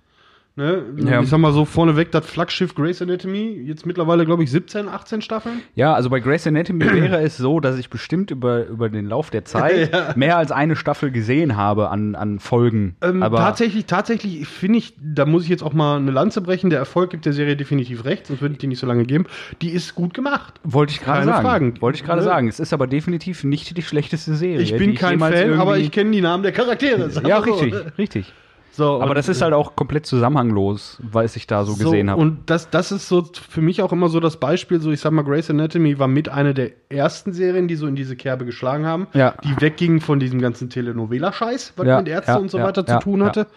Ne? 0.58 0.84
Ja. 1.06 1.22
Ich 1.22 1.30
sag 1.30 1.38
mal 1.40 1.54
so 1.54 1.66
vorneweg 1.66 2.12
das 2.12 2.26
Flaggschiff 2.26 2.74
Grey's 2.74 3.00
Anatomy, 3.02 3.62
jetzt 3.66 3.86
mittlerweile, 3.86 4.26
glaube 4.26 4.44
ich, 4.44 4.50
17, 4.50 4.90
18 4.90 5.22
Staffeln. 5.22 5.62
Ja, 5.76 5.94
also 5.94 6.10
bei 6.10 6.20
Grey's 6.20 6.48
Anatomy 6.48 6.84
wäre 6.94 7.22
es 7.22 7.38
so, 7.38 7.60
dass 7.60 7.78
ich 7.78 7.92
bestimmt 7.92 8.32
über, 8.32 8.66
über 8.66 8.90
den 8.90 9.06
Lauf 9.06 9.30
der 9.30 9.46
Zeit 9.46 9.92
mehr 10.18 10.36
als 10.38 10.52
eine 10.52 10.76
Staffel 10.76 11.12
gesehen 11.12 11.56
habe 11.56 11.90
an, 11.90 12.16
an 12.16 12.40
Folgen. 12.40 12.96
Ähm, 13.04 13.22
aber 13.22 13.38
tatsächlich, 13.38 13.86
tatsächlich 13.86 14.48
finde 14.48 14.80
ich, 14.80 14.96
da 15.00 15.26
muss 15.28 15.44
ich 15.44 15.50
jetzt 15.50 15.62
auch 15.62 15.74
mal 15.74 15.98
eine 15.98 16.10
Lanze 16.12 16.42
brechen, 16.42 16.72
der 16.72 16.80
Erfolg 16.80 17.12
gibt 17.12 17.26
der 17.26 17.34
Serie 17.34 17.56
definitiv 17.56 18.04
recht, 18.04 18.26
sonst 18.26 18.42
würde 18.42 18.54
ich 18.54 18.60
die 18.60 18.68
nicht 18.68 18.80
so 18.80 18.88
lange 18.88 19.06
geben. 19.06 19.26
Die 19.62 19.70
ist 19.70 19.94
gut 19.94 20.16
gemacht. 20.16 20.56
wollte 20.64 20.92
ich 20.92 21.02
gerade 21.02 21.26
sagen. 21.26 21.44
Fragen. 21.46 21.82
Wollte 21.82 21.98
ich 21.98 22.04
gerade 22.04 22.18
Ne? 22.22 22.26
sagen. 22.26 22.48
Es 22.48 22.60
ist 22.60 22.74
aber 22.74 22.88
definitiv 22.88 23.44
nicht 23.44 23.78
die 23.78 23.84
schlechteste 23.84 24.34
Serie. 24.34 24.60
Ich 24.60 24.76
bin 24.76 24.96
kein 24.96 25.12
jemals 25.12 25.40
Fan, 25.40 25.60
aber 25.60 25.78
ich 25.78 25.92
kenne 25.92 26.10
die 26.10 26.22
Namen 26.22 26.42
der 26.42 26.52
Charaktere. 26.52 27.12
Ja, 27.28 27.38
richtig, 27.38 27.76
richtig. 28.00 28.34
So, 28.77 29.01
Aber 29.01 29.15
das 29.15 29.27
ist 29.27 29.41
halt 29.41 29.53
auch 29.55 29.75
komplett 29.75 30.05
zusammenhanglos, 30.05 31.00
weil 31.01 31.25
ich 31.25 31.48
da 31.48 31.65
so, 31.65 31.74
gesehen 31.74 32.12
habe. 32.12 32.22
Und 32.22 32.48
das, 32.48 32.69
das 32.69 32.91
ist 32.91 33.10
so 33.10 33.24
für 33.50 33.62
mich 33.62 33.81
auch 33.81 33.91
immer 33.91 34.07
so 34.07 34.19
das 34.19 34.38
Beispiel, 34.38 34.79
so 34.79 34.91
ich 34.91 35.00
sag 35.00 35.13
mal, 35.13 35.24
Grey's 35.24 35.50
Anatomy 35.50 35.98
war 35.98 36.07
mit 36.07 36.29
einer 36.29 36.53
der 36.53 36.74
ersten 36.88 37.34
Serien, 37.34 37.67
die 37.67 37.74
so 37.75 37.88
in 37.88 37.96
diese 37.96 38.15
Kerbe 38.15 38.46
geschlagen 38.46 38.86
haben, 38.86 39.07
Ja. 39.13 39.34
die 39.43 39.60
weggingen 39.60 40.00
von 40.00 40.19
diesem 40.19 40.39
ganzen 40.39 40.69
Telenovela-Scheiß, 40.69 41.74
was 41.75 41.88
Ja, 41.88 41.98
mit 41.98 42.07
Ärzte 42.07 42.34
ja, 42.34 42.38
und 42.38 42.51
so 42.51 42.60
weiter 42.60 42.86
zu 42.86 43.00
tun 43.00 43.24
hatte. 43.24 43.48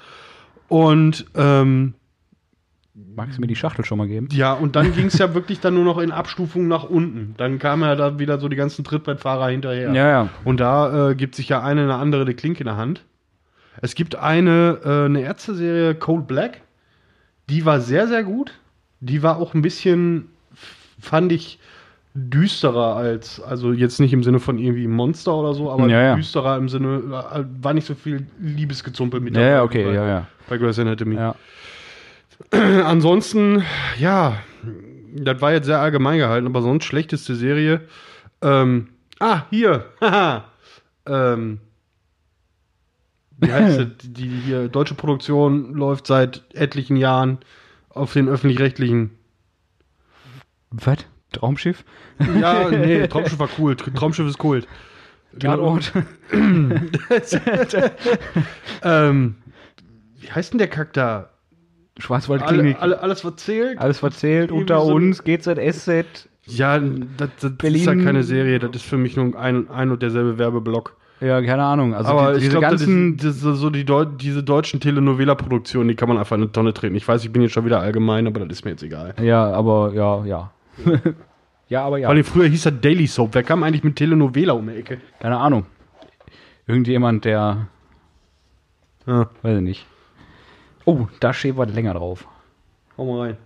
Und 0.68 1.26
ähm, 1.34 1.92
Magst 3.14 3.36
du 3.36 3.40
mir 3.42 3.46
die 3.46 3.56
Schachtel 3.56 3.84
schon 3.84 3.98
mal 3.98 4.08
geben? 4.08 4.28
ja, 4.32 4.54
und 4.54 4.74
dann 4.74 4.94
ging 4.94 5.06
es 5.06 5.18
ja 5.18 5.34
wirklich 5.34 5.60
dann 5.60 5.74
nur 5.74 5.84
noch 5.84 5.98
in 5.98 6.12
Abstufung 6.12 6.66
nach 6.66 6.84
unten. 6.84 7.34
Dann 7.36 7.58
kamen 7.58 7.82
ja 7.82 7.94
da 7.94 8.18
wieder 8.18 8.38
so 8.38 8.48
die 8.48 8.56
ganzen 8.56 8.84
Trittbrettfahrer 8.84 9.48
hinterher. 9.48 9.92
Ja, 9.92 10.08
ja. 10.08 10.28
Und 10.44 10.60
da 10.60 11.10
äh, 11.10 11.14
gibt 11.14 11.34
sich 11.34 11.50
ja 11.50 11.62
eine 11.62 11.82
eine 11.82 11.96
andere 11.96 12.24
die 12.24 12.34
Klinke 12.34 12.60
in 12.60 12.66
der 12.66 12.76
Hand. 12.78 13.04
Es 13.80 13.94
gibt 13.94 14.16
eine, 14.16 14.80
äh, 14.84 15.04
eine 15.06 15.22
Ärzte-Serie, 15.22 15.94
Cold 15.94 16.26
Black. 16.26 16.60
Die 17.48 17.64
war 17.64 17.80
sehr, 17.80 18.06
sehr 18.08 18.22
gut. 18.22 18.52
Die 19.00 19.22
war 19.22 19.38
auch 19.38 19.54
ein 19.54 19.62
bisschen, 19.62 20.28
fand 21.00 21.32
ich, 21.32 21.58
düsterer 22.14 22.96
als, 22.96 23.40
also 23.40 23.72
jetzt 23.72 24.00
nicht 24.00 24.12
im 24.12 24.22
Sinne 24.24 24.40
von 24.40 24.58
irgendwie 24.58 24.88
Monster 24.88 25.34
oder 25.34 25.54
so, 25.54 25.70
aber 25.70 25.86
Ja, 25.88 26.02
ja. 26.02 26.14
düsterer 26.16 26.56
im 26.56 26.68
Sinne, 26.68 27.02
äh, 27.32 27.44
war 27.62 27.72
nicht 27.72 27.86
so 27.86 27.94
viel 27.94 28.26
Liebesgezumpel 28.40 29.20
mit 29.20 29.36
Ja, 29.36 29.42
ja, 29.42 29.62
okay, 29.62 29.84
bei, 29.84 29.92
ja, 29.92 30.06
ja. 30.06 30.26
bei 30.48 30.58
Grey's 30.58 30.78
Anatomy. 30.78 31.16
ja. 31.16 31.34
Ansonsten, 32.50 33.62
ja, 33.98 34.38
das 35.14 35.40
war 35.40 35.52
jetzt 35.52 35.66
sehr 35.66 35.78
allgemein 35.80 36.18
gehalten, 36.18 36.46
aber 36.46 36.62
sonst 36.62 36.84
schlechteste 36.84 37.34
Serie. 37.34 37.82
Ähm, 38.42 38.88
ah, 39.20 39.42
hier, 39.50 39.84
haha. 40.00 40.44
ähm, 41.06 41.60
wie 43.40 43.52
heißt 43.52 43.78
sie? 44.02 44.08
Die, 44.12 44.28
die 44.28 44.68
deutsche 44.70 44.94
Produktion 44.94 45.74
läuft 45.74 46.06
seit 46.06 46.42
etlichen 46.54 46.96
Jahren 46.96 47.38
auf 47.88 48.12
den 48.12 48.28
öffentlich-rechtlichen. 48.28 49.10
Was? 50.70 50.98
Traumschiff? 51.32 51.84
Ja, 52.40 52.68
nee, 52.70 53.06
Traumschiff 53.06 53.38
war 53.38 53.48
cool. 53.58 53.76
Traumschiff 53.76 54.28
ist 54.28 54.42
cool. 54.44 54.64
Tatort? 55.38 55.92
Ähm, 58.82 59.34
wie 60.18 60.30
heißt 60.30 60.52
denn 60.52 60.58
der 60.58 60.68
Charakter? 60.68 61.30
Schwarzwaldklinik. 61.98 62.76
Alle, 62.76 62.94
alle, 62.96 63.02
alles 63.02 63.24
was 63.24 63.36
zählt? 63.36 63.78
Alles 63.78 63.98
verzählt, 63.98 64.52
unter 64.52 64.80
so- 64.80 64.94
uns, 64.94 65.22
GZSZ. 65.22 66.28
Ja, 66.46 66.78
das, 66.78 67.28
das 67.40 67.52
ist 67.74 67.84
ja 67.84 67.94
keine 67.94 68.22
Serie, 68.24 68.58
das 68.58 68.74
ist 68.76 68.84
für 68.84 68.96
mich 68.96 69.16
nur 69.16 69.38
ein, 69.38 69.68
ein 69.70 69.90
und 69.90 70.02
derselbe 70.02 70.38
Werbeblock. 70.38 70.96
Ja, 71.20 71.42
keine 71.42 71.62
Ahnung. 71.64 71.94
Also 71.94 72.10
Aber 72.12 72.32
die, 72.34 72.40
diese 72.40 72.52
glaube, 72.52 72.66
ganzen. 72.66 73.16
das 73.18 73.40
das 73.42 73.58
so 73.58 73.68
die 73.70 73.84
Deu 73.84 74.06
diese 74.06 74.42
deutschen 74.42 74.80
Telenovela-Produktionen, 74.80 75.88
die 75.88 75.94
kann 75.94 76.08
man 76.08 76.16
einfach 76.18 76.36
in 76.36 76.42
eine 76.42 76.52
Tonne 76.52 76.72
treten. 76.72 76.94
Ich 76.94 77.06
weiß, 77.06 77.22
ich 77.24 77.32
bin 77.32 77.42
jetzt 77.42 77.52
schon 77.52 77.64
wieder 77.66 77.80
allgemein, 77.80 78.26
aber 78.26 78.40
das 78.40 78.58
ist 78.58 78.64
mir 78.64 78.70
jetzt 78.72 78.82
egal. 78.82 79.14
ja, 79.20 79.50
aber 79.52 79.92
ja, 79.92 80.24
ja. 80.24 80.50
ja, 81.68 81.84
aber 81.84 81.98
ja. 81.98 82.08
Allem 82.08 82.24
früher 82.24 82.48
hieß 82.48 82.62
das 82.62 82.80
Daily 82.80 83.06
Soap. 83.06 83.34
Wer 83.34 83.42
kam 83.42 83.62
eigentlich 83.62 83.84
mit 83.84 83.96
Telenovela 83.96 84.54
um 84.54 84.66
die 84.66 84.76
Ecke? 84.76 84.98
Keine 85.18 85.36
Ahnung. 85.36 85.66
Irgendjemand, 86.66 87.24
der. 87.24 87.66
Ja, 89.06 89.28
Weiß 89.42 89.56
ich 89.58 89.62
nicht. 89.62 89.86
Oh, 90.86 91.06
da 91.20 91.32
steht 91.34 91.56
was 91.56 91.72
länger 91.74 91.94
drauf. 91.94 92.26
hau 92.96 93.04
mal 93.04 93.20
rein. 93.26 93.36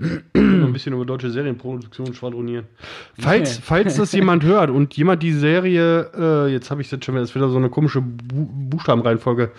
Noch 0.00 0.66
ein 0.66 0.72
bisschen 0.72 0.94
über 0.94 1.04
deutsche 1.04 1.30
Serienproduktion 1.30 2.14
schwadronieren. 2.14 2.66
Falls, 3.18 3.58
falls 3.58 3.96
das 3.96 4.12
jemand 4.12 4.42
hört 4.44 4.70
und 4.70 4.96
jemand 4.96 5.22
die 5.22 5.32
Serie, 5.32 6.10
äh, 6.16 6.52
jetzt 6.52 6.70
habe 6.70 6.80
ich 6.80 6.90
jetzt 6.90 7.04
schon 7.04 7.14
wieder, 7.14 7.20
das 7.22 7.30
ist 7.30 7.36
wieder 7.36 7.50
so 7.50 7.58
eine 7.58 7.68
komische 7.68 8.00
Bu 8.00 8.46
Buchstabenreihenfolge, 8.70 9.50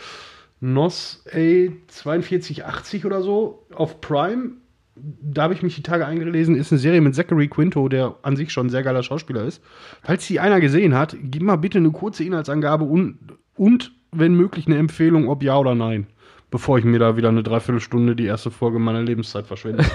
NOS 0.59 1.23
A4280 1.31 3.05
oder 3.05 3.21
so 3.21 3.67
auf 3.73 4.01
Prime, 4.01 4.51
da 4.95 5.43
habe 5.43 5.53
ich 5.53 5.63
mich 5.63 5.75
die 5.75 5.83
Tage 5.83 6.05
eingelesen, 6.05 6.55
ist 6.55 6.71
eine 6.71 6.79
Serie 6.79 7.01
mit 7.01 7.15
Zachary 7.15 7.47
Quinto, 7.47 7.87
der 7.87 8.15
an 8.23 8.35
sich 8.35 8.51
schon 8.51 8.67
ein 8.67 8.69
sehr 8.69 8.83
geiler 8.83 9.03
Schauspieler 9.03 9.43
ist. 9.43 9.61
Falls 10.03 10.27
die 10.27 10.39
einer 10.39 10.59
gesehen 10.59 10.95
hat, 10.95 11.15
gib 11.21 11.43
mal 11.43 11.55
bitte 11.55 11.77
eine 11.77 11.91
kurze 11.91 12.23
Inhaltsangabe 12.23 12.83
und, 12.83 13.17
und 13.55 13.93
wenn 14.11 14.35
möglich 14.35 14.67
eine 14.67 14.77
Empfehlung, 14.77 15.29
ob 15.29 15.43
ja 15.43 15.57
oder 15.57 15.75
nein. 15.75 16.07
Bevor 16.51 16.77
ich 16.77 16.85
mir 16.85 16.99
da 16.99 17.17
wieder 17.17 17.29
eine 17.29 17.43
Dreiviertelstunde 17.43 18.15
die 18.15 18.25
erste 18.25 18.51
Folge 18.51 18.77
meiner 18.77 19.01
Lebenszeit 19.01 19.47
verschwende. 19.47 19.85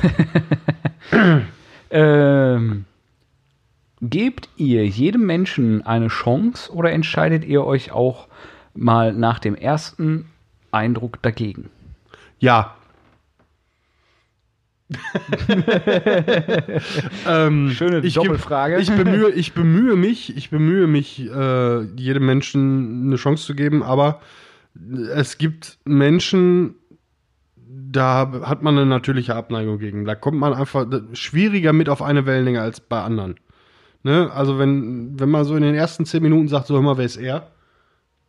Ähm. 1.89 2.85
Gebt 4.03 4.49
ihr 4.57 4.87
jedem 4.87 5.25
Menschen 5.25 5.87
eine 5.87 6.09
Chance 6.09 6.71
oder 6.73 6.93
entscheidet 6.93 7.45
ihr 7.45 7.65
euch 7.65 7.93
auch 7.93 8.29
mal 8.75 9.15
nach 9.15 9.39
dem 9.39 9.55
ersten 9.55 10.27
Eindruck 10.71 11.23
dagegen? 11.23 11.71
Ja. 12.39 12.77
ähm, 17.27 17.71
Schöne 17.71 18.01
ich, 18.01 18.15
Doppelfrage. 18.15 18.79
Ich 18.79 18.93
bemühe, 18.93 19.31
ich 19.31 19.55
bemühe 19.55 19.97
mich, 19.97 20.37
ich 20.37 20.51
bemühe 20.51 20.87
mich, 20.87 21.21
äh, 21.21 21.83
jedem 21.97 22.27
Menschen 22.27 23.07
eine 23.07 23.17
Chance 23.17 23.47
zu 23.47 23.55
geben, 23.55 23.83
aber 23.83 24.21
es 25.15 25.39
gibt 25.39 25.79
Menschen, 25.85 26.75
da 27.67 28.31
hat 28.43 28.63
man 28.63 28.77
eine 28.77 28.87
natürliche 28.87 29.35
Abneigung 29.35 29.79
gegen. 29.79 30.05
Da 30.05 30.15
kommt 30.15 30.39
man 30.39 30.53
einfach 30.55 30.87
schwieriger 31.13 31.73
mit 31.73 31.89
auf 31.89 32.03
eine 32.03 32.27
Wellenlänge 32.27 32.61
als 32.61 32.81
bei 32.81 33.03
anderen. 33.03 33.37
Ne? 34.03 34.31
Also 34.33 34.59
wenn, 34.59 35.19
wenn 35.19 35.31
man 35.31 35.45
so 35.45 35.57
in 35.57 35.63
den 35.63 35.75
ersten 35.75 36.05
zehn 36.05 36.23
Minuten 36.23 36.49
sagt, 36.49 36.67
so 36.67 36.75
hör 36.75 36.83
mal, 36.83 36.99
wer 36.99 37.05
ist 37.05 37.17
er? 37.17 37.51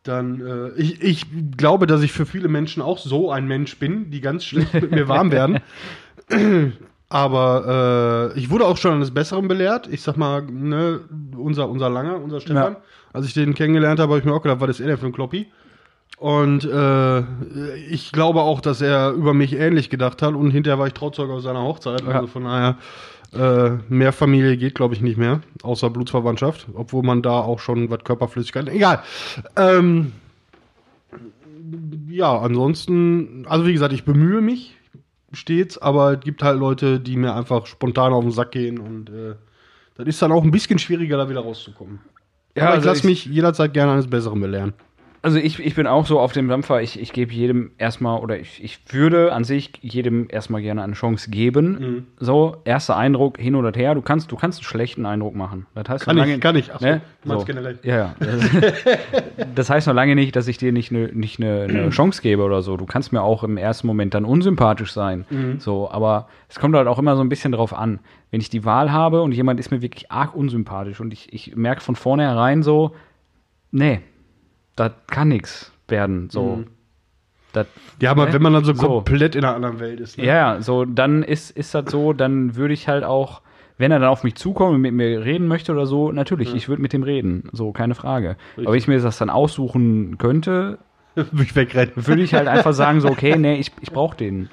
Dann, 0.02 0.40
äh, 0.40 0.70
ich, 0.80 1.02
ich 1.02 1.26
glaube, 1.56 1.86
dass 1.86 2.02
ich 2.02 2.12
für 2.12 2.24
viele 2.26 2.48
Menschen 2.48 2.82
auch 2.82 2.98
so 2.98 3.30
ein 3.30 3.46
Mensch 3.46 3.78
bin, 3.78 4.10
die 4.10 4.20
ganz 4.20 4.44
schlecht 4.44 4.72
mit 4.74 4.90
mir 4.90 5.08
warm 5.08 5.30
werden. 5.30 5.60
Aber 7.10 8.32
äh, 8.34 8.38
ich 8.38 8.50
wurde 8.50 8.66
auch 8.66 8.76
schon 8.76 8.92
eines 8.94 9.12
Besseren 9.12 9.48
belehrt. 9.48 9.88
Ich 9.90 10.02
sag 10.02 10.16
mal, 10.16 10.42
ne, 10.42 11.00
unser, 11.36 11.68
unser 11.68 11.88
Langer, 11.88 12.20
unser 12.22 12.40
Stefan, 12.40 12.74
Ja. 12.74 12.82
als 13.12 13.26
ich 13.26 13.34
den 13.34 13.54
kennengelernt 13.54 13.98
habe, 13.98 14.12
habe 14.12 14.20
ich 14.20 14.26
mir 14.26 14.34
auch 14.34 14.42
gedacht, 14.42 14.60
was 14.60 14.70
ist 14.70 14.80
er 14.80 14.88
denn 14.88 14.98
für 14.98 15.06
ein 15.06 15.12
Kloppi? 15.12 15.46
Und 16.18 16.64
äh, 16.64 17.76
ich 17.76 18.10
glaube 18.10 18.40
auch, 18.40 18.60
dass 18.60 18.80
er 18.80 19.12
über 19.12 19.34
mich 19.34 19.52
ähnlich 19.54 19.88
gedacht 19.88 20.20
hat 20.20 20.34
und 20.34 20.50
hinterher 20.50 20.78
war 20.78 20.88
ich 20.88 20.92
Trauzeuge 20.94 21.32
aus 21.32 21.44
seiner 21.44 21.62
Hochzeit. 21.62 22.00
Ja. 22.00 22.08
Also 22.08 22.26
von 22.26 22.44
daher, 22.44 22.76
äh, 23.32 23.78
mehr 23.88 24.12
Familie 24.12 24.56
geht, 24.56 24.74
glaube 24.74 24.94
ich, 24.94 25.00
nicht 25.00 25.16
mehr, 25.16 25.40
außer 25.62 25.90
Blutsverwandtschaft, 25.90 26.66
obwohl 26.74 27.04
man 27.04 27.22
da 27.22 27.38
auch 27.40 27.60
schon 27.60 27.88
was 27.90 28.02
Körperflüssigkeit. 28.02 28.68
Egal. 28.68 29.02
Ähm, 29.54 30.12
ja, 32.08 32.36
ansonsten, 32.38 33.44
also 33.48 33.66
wie 33.66 33.72
gesagt, 33.72 33.92
ich 33.92 34.04
bemühe 34.04 34.40
mich 34.40 34.76
stets, 35.32 35.78
aber 35.78 36.14
es 36.14 36.20
gibt 36.20 36.42
halt 36.42 36.58
Leute, 36.58 36.98
die 37.00 37.16
mir 37.16 37.34
einfach 37.34 37.66
spontan 37.66 38.12
auf 38.12 38.24
den 38.24 38.32
Sack 38.32 38.52
gehen 38.52 38.78
und 38.78 39.10
äh, 39.10 39.34
das 39.96 40.06
ist 40.06 40.22
dann 40.22 40.32
auch 40.32 40.42
ein 40.42 40.50
bisschen 40.50 40.78
schwieriger, 40.78 41.16
da 41.18 41.28
wieder 41.28 41.40
rauszukommen. 41.40 42.00
Ja, 42.56 42.62
aber 42.64 42.72
ich 42.72 42.76
also 42.78 42.88
lasse 42.88 42.98
ich- 43.00 43.04
mich 43.04 43.26
jederzeit 43.26 43.72
gerne 43.74 43.92
eines 43.92 44.08
Besseren 44.08 44.40
belehren. 44.40 44.72
Also 45.20 45.38
ich, 45.38 45.58
ich 45.58 45.74
bin 45.74 45.86
auch 45.86 46.06
so 46.06 46.20
auf 46.20 46.32
dem 46.32 46.48
Dampfer, 46.48 46.80
ich, 46.80 47.00
ich 47.00 47.12
gebe 47.12 47.32
jedem 47.32 47.72
erstmal, 47.76 48.20
oder 48.20 48.38
ich, 48.38 48.62
ich 48.62 48.78
würde 48.90 49.32
an 49.32 49.42
sich 49.42 49.72
jedem 49.80 50.28
erstmal 50.30 50.62
gerne 50.62 50.82
eine 50.82 50.92
Chance 50.92 51.30
geben. 51.30 51.70
Mhm. 51.70 52.06
So, 52.18 52.58
erster 52.64 52.96
Eindruck, 52.96 53.38
hin 53.38 53.56
oder 53.56 53.72
her, 53.76 53.94
du 53.94 54.02
kannst, 54.02 54.30
du 54.30 54.36
kannst 54.36 54.60
einen 54.60 54.64
schlechten 54.64 55.06
Eindruck 55.06 55.34
machen. 55.34 55.66
Das 55.74 55.88
heißt 55.88 56.04
Kann 56.04 56.16
noch 56.16 56.22
ich, 56.22 56.30
lange, 56.30 56.40
kann 56.40 56.56
ich. 56.56 56.72
Ach 56.72 56.78
so, 56.78 56.86
ne? 56.86 57.00
so. 57.24 57.44
generell. 57.44 57.78
Ja, 57.82 57.96
ja. 57.96 58.14
Das, 58.20 58.50
das 59.54 59.70
heißt 59.70 59.86
noch 59.88 59.94
lange 59.94 60.14
nicht, 60.14 60.36
dass 60.36 60.46
ich 60.46 60.58
dir 60.58 60.72
nicht 60.72 60.92
eine 60.92 61.08
nicht 61.08 61.38
ne, 61.40 61.66
ne 61.66 61.90
Chance 61.90 62.22
gebe 62.22 62.42
oder 62.42 62.62
so. 62.62 62.76
Du 62.76 62.86
kannst 62.86 63.12
mir 63.12 63.22
auch 63.22 63.42
im 63.42 63.56
ersten 63.56 63.86
Moment 63.88 64.14
dann 64.14 64.24
unsympathisch 64.24 64.92
sein. 64.92 65.24
Mhm. 65.30 65.58
So, 65.58 65.90
aber 65.90 66.28
es 66.48 66.60
kommt 66.60 66.76
halt 66.76 66.86
auch 66.86 66.98
immer 66.98 67.16
so 67.16 67.22
ein 67.22 67.28
bisschen 67.28 67.52
drauf 67.52 67.72
an. 67.72 67.98
Wenn 68.30 68.40
ich 68.40 68.50
die 68.50 68.64
Wahl 68.64 68.92
habe 68.92 69.22
und 69.22 69.32
jemand 69.32 69.58
ist 69.58 69.70
mir 69.70 69.82
wirklich 69.82 70.12
arg 70.12 70.34
unsympathisch 70.36 71.00
und 71.00 71.12
ich, 71.12 71.32
ich 71.32 71.56
merke 71.56 71.80
von 71.80 71.96
vornherein 71.96 72.62
so, 72.62 72.94
nee, 73.70 74.00
das 74.78 74.92
kann 75.08 75.28
nichts 75.28 75.72
werden. 75.88 76.30
So. 76.30 76.56
Mhm. 76.56 76.66
Das, 77.52 77.66
Ja, 78.00 78.10
aber 78.10 78.26
Ne? 78.26 78.32
wenn 78.34 78.42
man 78.42 78.52
dann 78.52 78.64
so, 78.64 78.74
So. 78.74 78.86
komplett 78.88 79.34
in 79.34 79.44
einer 79.44 79.54
anderen 79.54 79.80
Welt 79.80 80.00
ist. 80.00 80.18
Ne? 80.18 80.24
ja, 80.26 80.60
so, 80.60 80.84
dann 80.84 81.22
ist, 81.22 81.50
ist 81.50 81.74
das 81.74 81.90
so, 81.90 82.12
dann 82.12 82.56
würde 82.56 82.74
ich 82.74 82.88
halt 82.88 83.04
auch, 83.04 83.40
wenn 83.78 83.90
er 83.90 83.98
dann 84.00 84.08
auf 84.08 84.22
mich 84.24 84.34
zukommt 84.34 84.74
und 84.74 84.80
mit 84.82 84.92
mir 84.92 85.24
reden 85.24 85.46
möchte 85.46 85.72
oder 85.72 85.86
so, 85.86 86.12
natürlich, 86.12 86.54
ich 86.54 86.68
würde 86.68 86.82
mit 86.82 86.92
dem 86.92 87.02
reden. 87.04 87.48
So, 87.52 87.72
keine 87.72 87.94
Frage. 87.94 88.36
Aber 88.56 88.72
wenn 88.72 88.74
ich 88.78 88.88
mir 88.88 89.00
das 89.00 89.18
dann 89.18 89.30
aussuchen 89.30 90.18
könnte, 90.18 90.78
Würde 91.14 91.42
ich 91.42 91.56
wegrennen. 91.56 91.92
würde 91.96 92.22
ich 92.22 92.34
halt 92.34 92.46
einfach 92.48 92.72
sagen, 92.72 93.00
so, 93.00 93.08
okay, 93.08 93.36
nee, 93.36 93.56
ich, 93.58 93.72
ich 93.80 93.90
brauche 93.90 94.16
den 94.16 94.50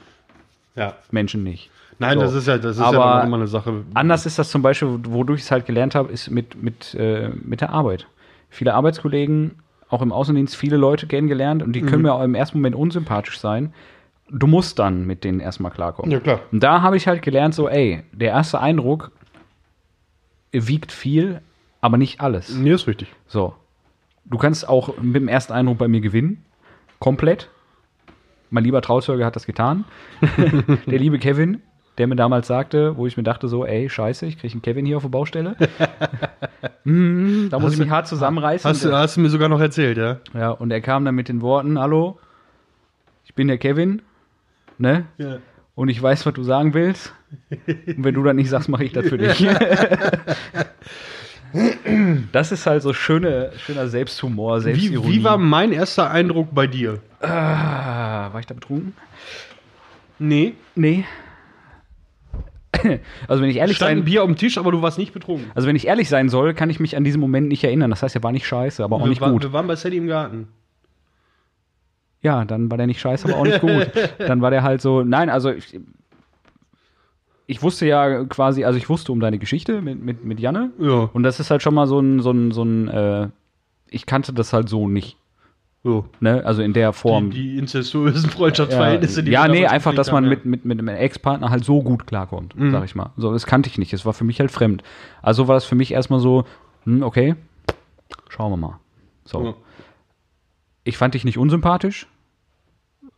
Ja. 0.75 0.93
Menschen 1.11 1.43
nicht. 1.43 1.69
Nein, 1.99 2.17
So. 2.17 2.21
das 2.25 2.33
ist 2.33 2.47
ja, 2.47 2.57
das 2.57 2.77
ist 2.77 2.81
Aber 2.81 2.97
ja 2.97 3.21
immer 3.23 3.37
eine 3.37 3.47
Sache. 3.47 3.83
Anders 3.93 4.25
ist 4.25 4.39
das 4.39 4.49
zum 4.49 4.61
Beispiel, 4.61 4.99
wodurch 5.07 5.39
ich 5.39 5.45
es 5.45 5.51
halt 5.51 5.65
gelernt 5.65 5.95
habe, 5.95 6.11
ist 6.11 6.29
mit, 6.31 6.61
mit, 6.61 6.93
äh, 6.95 7.29
mit 7.43 7.61
der 7.61 7.69
Arbeit. 7.71 8.07
Viele 8.49 8.73
Arbeitskollegen, 8.73 9.51
auch 9.89 10.01
im 10.01 10.11
Außendienst, 10.11 10.55
viele 10.55 10.77
Leute 10.77 11.07
kennengelernt 11.07 11.61
und 11.63 11.73
die 11.73 11.81
können 11.81 12.01
mir 12.01 12.13
auch 12.13 12.23
im 12.23 12.35
ersten 12.35 12.57
Moment 12.57 12.75
unsympathisch 12.75 13.39
sein. 13.39 13.73
Du 14.29 14.47
musst 14.47 14.79
dann 14.79 15.05
mit 15.05 15.23
denen 15.23 15.39
erstmal 15.39 15.71
klarkommen. 15.71 16.11
Ja, 16.11 16.19
klar. 16.19 16.39
Und 16.51 16.63
da 16.63 16.81
habe 16.81 16.97
ich 16.97 17.07
halt 17.07 17.21
gelernt, 17.21 17.53
so, 17.53 17.69
ey, 17.69 18.03
der 18.11 18.29
erste 18.29 18.59
Eindruck 18.59 19.11
wiegt 20.51 20.91
viel, 20.91 21.41
aber 21.81 21.97
nicht 21.97 22.21
alles. 22.21 22.55
Nee, 22.55 22.71
ist 22.71 22.87
richtig. 22.87 23.13
So. 23.27 23.53
Du 24.25 24.39
kannst 24.39 24.67
auch 24.67 24.97
mit 24.97 25.15
dem 25.15 25.27
ersten 25.27 25.53
Eindruck 25.53 25.77
bei 25.77 25.87
mir 25.87 26.01
gewinnen. 26.01 26.43
Komplett. 26.99 27.49
Mein 28.49 28.63
lieber 28.63 28.81
Trauzeuge 28.81 29.25
hat 29.25 29.35
das 29.35 29.45
getan. 29.45 29.85
der 30.87 30.99
liebe 30.99 31.19
Kevin, 31.19 31.61
der 31.97 32.07
mir 32.07 32.15
damals 32.15 32.47
sagte, 32.47 32.97
wo 32.97 33.07
ich 33.07 33.15
mir 33.17 33.23
dachte 33.23 33.47
so, 33.47 33.65
ey, 33.65 33.89
scheiße, 33.89 34.25
ich 34.25 34.37
kriege 34.37 34.51
einen 34.53 34.61
Kevin 34.61 34.85
hier 34.85 34.97
auf 34.97 35.03
der 35.03 35.09
Baustelle. 35.09 35.55
mm, 36.83 37.49
da 37.49 37.57
muss 37.59 37.67
Hast 37.67 37.73
ich 37.73 37.79
mich 37.79 37.89
hart 37.89 38.07
zusammenreißen. 38.07 38.69
Hast, 38.69 38.83
du- 38.83 38.91
hast 38.95 39.17
du 39.17 39.21
mir 39.21 39.29
sogar 39.29 39.49
noch 39.49 39.61
erzählt, 39.61 39.97
ja? 39.97 40.17
ja, 40.33 40.49
und 40.51 40.71
er 40.71 40.81
kam 40.81 41.05
dann 41.05 41.15
mit 41.15 41.29
den 41.29 41.41
Worten, 41.41 41.79
hallo, 41.79 42.19
ich 43.23 43.33
bin 43.33 43.47
der 43.47 43.57
Kevin, 43.57 44.01
ne? 44.77 45.05
Ja. 45.17 45.37
Und 45.75 45.89
ich 45.89 46.01
weiß, 46.01 46.25
was 46.25 46.33
du 46.33 46.43
sagen 46.43 46.73
willst. 46.73 47.13
Und 47.67 48.03
wenn 48.03 48.13
du 48.15 48.23
das 48.23 48.33
nicht 48.33 48.49
sagst, 48.49 48.69
mache 48.69 48.85
ich 48.85 48.93
das 48.93 49.07
für 49.07 49.17
dich. 49.17 49.45
das 52.31 52.51
ist 52.51 52.65
halt 52.65 52.81
so 52.81 52.93
schöne, 52.93 53.51
schöner 53.57 53.87
Selbsthumor, 53.87 54.57
Wie, 54.59 54.61
Selbstironie. 54.63 55.11
wie 55.13 55.23
war 55.23 55.37
mein 55.37 55.71
erster 55.71 56.11
Eindruck 56.11 56.49
bei 56.53 56.67
dir? 56.67 56.99
Ah, 57.21 58.31
war 58.31 58.39
ich 58.39 58.45
da 58.45 58.53
betrunken? 58.53 58.93
Nee. 60.19 60.53
Nee. 60.75 61.05
Also 63.27 63.41
wenn 63.41 63.49
ich 63.49 63.57
ehrlich 63.57 63.77
Stand 63.77 63.91
ein 63.91 63.97
sein, 63.99 64.05
Bier 64.05 64.23
auf 64.23 64.27
dem 64.27 64.35
Tisch, 64.35 64.57
aber 64.57 64.71
du 64.71 64.81
warst 64.81 64.97
nicht 64.97 65.13
betrunken. 65.13 65.51
also 65.55 65.67
wenn 65.67 65.75
ich 65.75 65.87
ehrlich 65.87 66.09
sein 66.09 66.29
soll, 66.29 66.53
kann 66.53 66.69
ich 66.69 66.79
mich 66.79 66.95
an 66.97 67.03
diesen 67.03 67.19
Moment 67.21 67.47
nicht 67.47 67.63
erinnern. 67.63 67.89
Das 67.89 68.03
heißt, 68.03 68.15
er 68.15 68.23
war 68.23 68.31
nicht 68.31 68.45
scheiße, 68.47 68.83
aber 68.83 68.97
auch 68.97 69.01
wir, 69.03 69.07
nicht 69.09 69.21
war- 69.21 69.31
gut. 69.31 69.43
wir 69.43 69.53
waren 69.53 69.67
bei 69.67 69.75
Sadie 69.75 69.97
im 69.97 70.07
Garten. 70.07 70.47
Ja, 72.21 72.43
dann 72.43 72.71
war 72.71 72.77
der 72.77 72.87
nicht 72.87 72.99
scheiße, 72.99 73.27
aber 73.27 73.37
auch 73.37 73.45
nicht 73.45 73.61
gut. 73.61 73.91
Dann 74.17 74.41
war 74.41 74.49
der 74.49 74.63
halt 74.63 74.81
so, 74.81 75.03
nein, 75.03 75.29
also 75.29 75.51
ich, 75.51 75.79
ich 77.45 77.61
wusste 77.61 77.85
ja 77.85 78.23
quasi, 78.25 78.63
also 78.63 78.77
ich 78.79 78.89
wusste 78.89 79.11
um 79.11 79.19
deine 79.19 79.37
Geschichte 79.37 79.79
mit, 79.81 80.01
mit, 80.01 80.23
mit 80.25 80.39
Janne. 80.39 80.71
Ja. 80.79 81.09
Und 81.13 81.21
das 81.21 81.39
ist 81.39 81.51
halt 81.51 81.61
schon 81.61 81.75
mal 81.75 81.85
so 81.85 81.99
ein, 81.99 82.21
so 82.21 82.31
ein, 82.31 82.51
so 82.51 82.63
ein, 82.63 82.87
äh, 82.87 83.27
ich 83.91 84.07
kannte 84.07 84.33
das 84.33 84.53
halt 84.53 84.69
so 84.69 84.87
nicht. 84.87 85.17
So. 85.85 86.03
Ne? 86.19 86.43
Also 86.43 86.63
in 86.63 86.73
der 86.73 86.93
Form. 86.93 87.29
Die, 87.29 87.41
die 87.53 87.57
incestuösen 87.59 88.27
Freundschaftsverhältnisse, 88.31 89.21
die 89.21 89.29
ja, 89.29 89.47
nee, 89.47 89.67
einfach, 89.67 89.93
dass 89.93 90.11
man 90.11 90.23
haben, 90.23 90.29
mit, 90.31 90.43
mit, 90.43 90.65
mit 90.65 90.79
einem 90.79 90.87
Ex-Partner 90.87 91.51
halt 91.51 91.63
so 91.63 91.83
gut 91.83 92.07
klarkommt, 92.07 92.55
Mhm. 92.55 92.71
sag 92.71 92.83
ich 92.85 92.95
mal. 92.95 93.11
So, 93.17 93.31
das 93.31 93.45
kannte 93.45 93.69
ich 93.69 93.77
nicht. 93.77 93.93
Das 93.93 94.03
war 94.03 94.13
für 94.13 94.23
mich 94.23 94.39
halt 94.39 94.49
fremd. 94.49 94.81
Also 95.21 95.47
war 95.47 95.53
das 95.53 95.65
für 95.65 95.75
mich 95.75 95.91
erstmal 95.93 96.19
so, 96.19 96.45
hm, 96.85 97.03
okay, 97.03 97.35
schauen 98.29 98.51
wir 98.51 98.57
mal. 98.57 98.79
So. 99.25 99.43
Ja. 99.45 99.53
Ich 100.85 100.97
fand 100.97 101.13
dich 101.13 101.23
nicht 101.23 101.37
unsympathisch, 101.37 102.07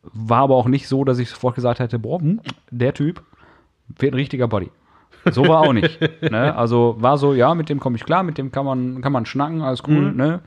war 0.04 0.40
aber 0.42 0.56
auch 0.58 0.68
nicht 0.68 0.90
so, 0.90 1.06
dass 1.06 1.20
ich 1.20 1.30
sofort 1.30 1.56
gesagt 1.56 1.80
hätte, 1.80 2.00
boah, 2.00 2.20
hm, 2.20 2.42
der 2.70 2.94
Typ 2.94 3.24
wird 3.98 4.12
ein 4.14 4.16
richtiger 4.18 4.50
Body. 4.50 4.72
So 5.32 5.48
war 5.48 5.62
auch 5.62 5.74
nicht. 5.74 6.00
ne? 6.22 6.54
Also 6.56 6.98
war 7.00 7.18
so, 7.18 7.34
ja, 7.34 7.56
mit 7.56 7.70
dem 7.70 7.80
komme 7.80 7.96
ich 7.96 8.04
klar, 8.04 8.24
mit 8.24 8.38
dem 8.38 8.52
kann 8.52 8.66
man, 8.66 9.02
kann 9.02 9.14
man 9.14 9.26
schnacken, 9.26 9.62
alles 9.62 9.84
cool, 9.88 10.12
Mhm. 10.12 10.18
ne? 10.18 10.40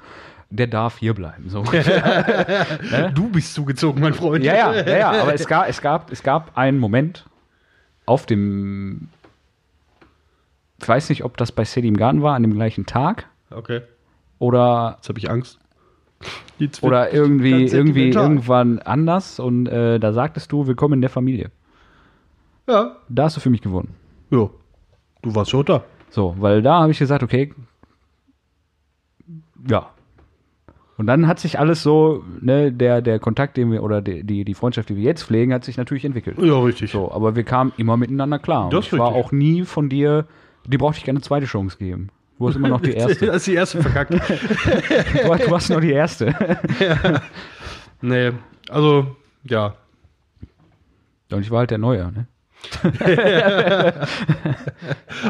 Der 0.50 0.66
darf 0.66 0.98
hier 0.98 1.14
bleiben. 1.14 1.48
So. 1.48 1.62
ja. 1.64 3.10
Du 3.14 3.28
bist 3.30 3.54
zugezogen, 3.54 4.00
mein 4.00 4.14
Freund. 4.14 4.44
Ja, 4.44 4.54
ja, 4.54 4.74
ja, 4.74 4.98
ja, 4.98 5.22
aber 5.22 5.34
es 5.34 5.46
gab, 5.48 5.68
es 5.68 5.80
gab, 5.80 6.10
es 6.10 6.22
gab 6.22 6.56
einen 6.58 6.78
Moment 6.78 7.26
auf 8.06 8.26
dem, 8.26 9.08
ich 10.80 10.88
weiß 10.88 11.08
nicht, 11.10 11.24
ob 11.24 11.36
das 11.36 11.52
bei 11.52 11.64
City 11.64 11.86
im 11.86 11.96
Garten 11.96 12.22
war, 12.22 12.34
an 12.34 12.42
dem 12.42 12.54
gleichen 12.54 12.86
Tag 12.86 13.26
Okay, 13.52 13.82
oder, 14.38 14.94
jetzt 14.96 15.08
habe 15.08 15.18
ich 15.18 15.30
Angst. 15.30 15.58
Jetzt 16.58 16.82
oder 16.82 17.12
irgendwie, 17.12 17.64
irgendwie 17.64 18.10
irgendwann 18.10 18.78
anders 18.80 19.40
und 19.40 19.66
äh, 19.66 19.98
da 19.98 20.12
sagtest 20.12 20.52
du, 20.52 20.66
willkommen 20.66 20.94
in 20.94 21.00
der 21.00 21.10
Familie. 21.10 21.50
Ja. 22.68 22.96
Da 23.08 23.24
hast 23.24 23.36
du 23.36 23.40
für 23.40 23.50
mich 23.50 23.62
gewonnen. 23.62 23.94
Ja. 24.30 24.50
Du 25.22 25.34
warst 25.34 25.50
schon 25.50 25.64
da. 25.64 25.82
So, 26.10 26.34
weil 26.38 26.62
da 26.62 26.80
habe 26.80 26.92
ich 26.92 26.98
gesagt, 26.98 27.22
okay, 27.22 27.52
ja. 29.68 29.90
Und 31.00 31.06
dann 31.06 31.26
hat 31.26 31.40
sich 31.40 31.58
alles 31.58 31.82
so, 31.82 32.22
ne, 32.42 32.70
der, 32.70 33.00
der 33.00 33.18
Kontakt, 33.18 33.56
den 33.56 33.72
wir, 33.72 33.82
oder 33.82 34.02
die, 34.02 34.22
die, 34.22 34.44
die 34.44 34.52
Freundschaft, 34.52 34.90
die 34.90 34.96
wir 34.96 35.02
jetzt 35.04 35.22
pflegen, 35.22 35.54
hat 35.54 35.64
sich 35.64 35.78
natürlich 35.78 36.04
entwickelt. 36.04 36.36
Ja, 36.38 36.58
richtig. 36.58 36.90
So, 36.90 37.10
aber 37.10 37.34
wir 37.36 37.42
kamen 37.42 37.72
immer 37.78 37.96
miteinander 37.96 38.38
klar. 38.38 38.64
Und 38.64 38.74
Das 38.74 38.84
ich 38.84 38.98
war 38.98 39.06
auch 39.06 39.32
nie 39.32 39.62
von 39.62 39.88
dir, 39.88 40.26
dir 40.66 40.78
brauchte 40.78 40.98
ich 40.98 41.04
keine 41.04 41.22
zweite 41.22 41.46
Chance 41.46 41.78
geben. 41.78 42.10
Du 42.38 42.46
hast 42.46 42.56
immer 42.56 42.68
noch 42.68 42.82
die 42.82 42.90
erste. 42.92 43.24
Das 43.24 43.36
ist 43.36 43.46
die 43.46 43.54
erste 43.54 43.80
verkackt. 43.80 44.12
Du, 45.22 45.46
du 45.46 45.54
hast 45.56 45.70
noch 45.70 45.80
die 45.80 45.92
erste. 45.92 46.34
nee, 48.02 48.32
also, 48.68 49.16
ja. 49.44 49.76
Und 51.32 51.40
ich 51.40 51.50
war 51.50 51.60
halt 51.60 51.70
der 51.70 51.78
Neue, 51.78 52.12
ne? 52.12 52.26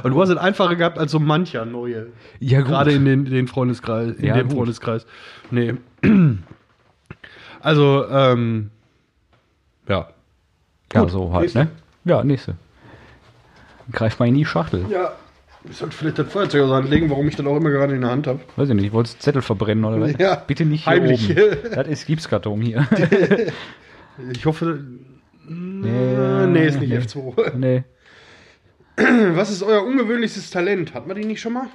Und 0.03 0.12
du 0.12 0.21
hast 0.21 0.29
es 0.31 0.37
einfacher 0.37 0.77
gehabt 0.77 0.99
als 0.99 1.12
so 1.12 1.19
mancher 1.19 1.64
neue. 1.64 2.09
Ja, 2.38 2.61
Gerade 2.62 2.93
in 2.93 3.05
den, 3.05 3.25
den 3.25 3.49
Freundeskreis, 3.49 4.16
in 4.16 4.27
Ja, 4.27 4.35
dem 4.37 4.49
gut. 4.49 4.57
Freundeskreis. 4.59 5.07
Nee. 5.51 5.75
Also, 7.62 8.09
ähm, 8.09 8.71
ja. 9.87 10.09
Ja, 10.95 11.01
Gut, 11.03 11.11
so 11.11 11.31
halt, 11.35 11.43
nächste. 11.43 11.59
ne? 11.59 11.69
Ja, 12.07 12.25
nächste. 12.25 12.55
Greif 13.93 14.19
mal 14.19 14.29
in 14.29 14.35
die 14.35 14.47
Schachtel. 14.47 14.87
Ja. 14.90 15.12
Ich 15.69 15.77
sollte 15.77 15.95
vielleicht 15.95 16.19
das 16.19 16.33
Feuerzeug 16.33 16.62
aus 16.62 16.69
der 16.71 16.77
Hand 16.79 16.88
legen, 16.88 17.11
warum 17.11 17.29
ich 17.29 17.37
das 17.37 17.45
auch 17.45 17.59
immer 17.59 17.69
gerade 17.69 17.95
in 17.95 18.01
der 18.01 18.11
Hand 18.12 18.27
habe. 18.27 18.40
Weiß 18.57 18.71
ich 18.71 18.75
nicht, 18.75 18.95
wolltest 18.95 19.21
Zettel 19.21 19.43
verbrennen 19.43 19.85
oder 19.85 20.01
was? 20.01 20.14
Ja, 20.19 20.37
Bitte 20.37 20.64
nicht 20.64 20.85
hier 20.85 20.93
heimlich. 20.95 21.31
oben. 21.37 21.57
Das 21.75 21.87
ist 21.87 22.07
Gipskarton 22.07 22.62
hier. 22.62 22.88
Ich 24.33 24.47
hoffe. 24.47 24.83
Nee, 25.47 26.16
nee, 26.46 26.66
ist 26.66 26.81
nicht 26.81 26.90
nee. 26.90 26.98
F2. 26.98 27.55
nee. 27.57 27.85
Was 29.37 29.50
ist 29.50 29.62
euer 29.62 29.83
ungewöhnlichstes 29.85 30.50
Talent? 30.50 30.94
Hat 30.94 31.07
man 31.07 31.16
die 31.16 31.24
nicht 31.24 31.40
schon 31.40 31.55
mal? 31.55 31.66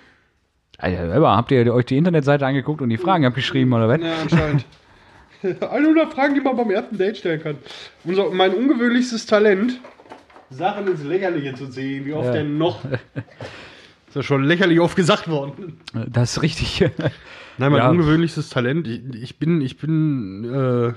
Alter, 0.78 1.08
selber, 1.10 1.36
habt 1.36 1.52
ihr 1.52 1.74
euch 1.74 1.86
die 1.86 1.98
Internetseite 1.98 2.46
angeguckt 2.46 2.82
und 2.82 2.90
die 2.90 2.98
Fragen 2.98 3.26
abgeschrieben 3.26 3.72
oder 3.74 3.88
was? 3.88 4.02
Ja, 4.02 4.14
anscheinend. 4.22 4.66
100 5.62 6.14
Fragen, 6.14 6.34
die 6.36 6.42
man 6.42 6.56
beim 6.58 6.70
ersten 6.72 6.98
Date 6.98 7.18
stellen 7.18 7.42
kann. 7.42 7.58
Unser, 8.04 8.30
mein 8.32 8.54
ungewöhnlichstes 8.54 9.26
Talent, 9.26 9.80
Sachen 10.50 10.88
ins 10.88 11.04
Lächerliche 11.04 11.54
zu 11.56 11.68
ziehen. 11.70 12.06
Wie 12.06 12.14
oft 12.14 12.26
Ja. 12.28 12.34
denn 12.34 12.58
noch? 12.58 12.84
Ist 14.08 14.16
ja 14.16 14.24
schon 14.24 14.44
lächerlich 14.44 14.80
oft 14.80 14.96
gesagt 14.96 15.28
worden. 15.30 15.80
Das 16.08 16.38
ist 16.38 16.42
richtig. 16.42 16.80
Nein, 17.58 17.72
mein 17.72 17.80
Ja. 17.82 17.90
ungewöhnlichstes 17.90 18.50
Talent, 18.50 18.88
ich, 18.88 19.02
ich 19.22 19.40
bin, 19.40 19.60
ich 19.62 19.78
bin, 19.78 20.46
äh, 20.46 20.94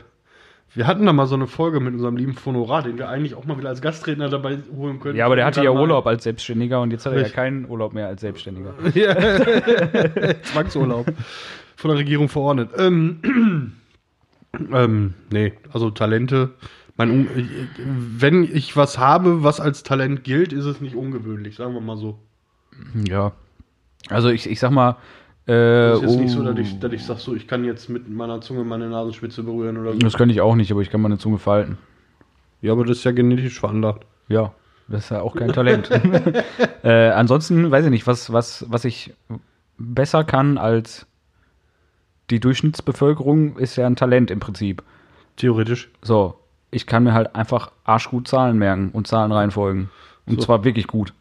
wir 0.74 0.86
hatten 0.86 1.06
da 1.06 1.12
mal 1.12 1.26
so 1.26 1.34
eine 1.34 1.46
Folge 1.46 1.80
mit 1.80 1.94
unserem 1.94 2.16
lieben 2.16 2.34
Fonorat, 2.34 2.86
den 2.86 2.98
wir 2.98 3.08
eigentlich 3.08 3.34
auch 3.34 3.44
mal 3.44 3.58
wieder 3.58 3.70
als 3.70 3.80
Gastredner 3.80 4.28
dabei 4.28 4.58
holen 4.76 5.00
können. 5.00 5.16
ja, 5.16 5.26
aber 5.26 5.36
der 5.36 5.46
hatte 5.46 5.62
ja 5.62 5.70
Urlaub 5.70 6.06
als 6.06 6.24
Selbstständiger 6.24 6.80
und 6.80 6.90
jetzt 6.90 7.06
hat 7.06 7.14
er 7.14 7.22
ja 7.22 7.28
keinen 7.28 7.68
Urlaub 7.68 7.94
mehr 7.94 8.06
als 8.06 8.20
Selbstständiger. 8.20 8.74
Ja. 8.94 9.14
Zwangsurlaub. 10.42 11.06
Von 11.76 11.90
der 11.90 11.98
Regierung 11.98 12.28
verordnet. 12.28 12.70
Ähm, 12.76 13.72
ähm, 14.72 15.14
nee, 15.30 15.52
also 15.72 15.90
Talente. 15.90 16.50
Mein, 16.96 17.28
wenn 17.76 18.42
ich 18.42 18.76
was 18.76 18.98
habe, 18.98 19.44
was 19.44 19.60
als 19.60 19.84
Talent 19.84 20.24
gilt, 20.24 20.52
ist 20.52 20.64
es 20.64 20.80
nicht 20.80 20.96
ungewöhnlich, 20.96 21.54
sagen 21.54 21.74
wir 21.74 21.80
mal 21.80 21.96
so. 21.96 22.18
Ja. 23.08 23.32
Also 24.08 24.30
ich, 24.30 24.50
ich 24.50 24.58
sag 24.58 24.70
mal, 24.70 24.96
äh, 25.48 25.90
Es 25.90 25.96
ist 25.96 26.02
jetzt 26.02 26.16
oh, 26.16 26.20
nicht 26.20 26.30
so, 26.30 26.42
dass 26.42 26.58
ich, 26.58 26.78
dass 26.78 26.92
ich 26.92 27.04
sag 27.04 27.18
so, 27.18 27.34
ich 27.34 27.48
kann 27.48 27.64
jetzt 27.64 27.88
mit 27.88 28.08
meiner 28.08 28.40
Zunge 28.40 28.64
meine 28.64 28.88
Nasenspitze 28.88 29.42
berühren 29.42 29.78
oder 29.78 29.92
so. 29.92 29.98
das 29.98 30.14
kann 30.14 30.30
ich 30.30 30.40
auch 30.40 30.54
nicht, 30.54 30.70
aber 30.70 30.82
ich 30.82 30.90
kann 30.90 31.00
meine 31.00 31.18
Zunge 31.18 31.38
falten. 31.38 31.78
Ja, 32.60 32.72
aber 32.72 32.84
das 32.84 32.98
ist 32.98 33.04
ja 33.04 33.12
genetisch 33.12 33.58
veranlagt. 33.58 34.04
Ja, 34.28 34.52
das 34.88 35.04
ist 35.04 35.10
ja 35.10 35.22
auch 35.22 35.34
kein 35.34 35.52
Talent. 35.52 35.90
äh, 36.82 37.10
ansonsten 37.10 37.70
weiß 37.70 37.84
ich 37.84 37.90
nicht, 37.90 38.06
was, 38.06 38.32
was, 38.32 38.66
was 38.68 38.84
ich 38.84 39.14
besser 39.78 40.24
kann 40.24 40.58
als 40.58 41.06
die 42.30 42.40
Durchschnittsbevölkerung, 42.40 43.56
ist 43.56 43.76
ja 43.76 43.86
ein 43.86 43.96
Talent 43.96 44.30
im 44.30 44.40
Prinzip. 44.40 44.82
Theoretisch. 45.36 45.90
So, 46.02 46.34
ich 46.70 46.86
kann 46.86 47.04
mir 47.04 47.14
halt 47.14 47.34
einfach 47.34 47.70
arschgut 47.84 48.28
Zahlen 48.28 48.58
merken 48.58 48.90
und 48.92 49.06
Zahlen 49.06 49.32
reinfolgen. 49.32 49.90
Und 50.26 50.40
So. 50.40 50.46
zwar 50.46 50.64
wirklich 50.64 50.88
gut. 50.88 51.14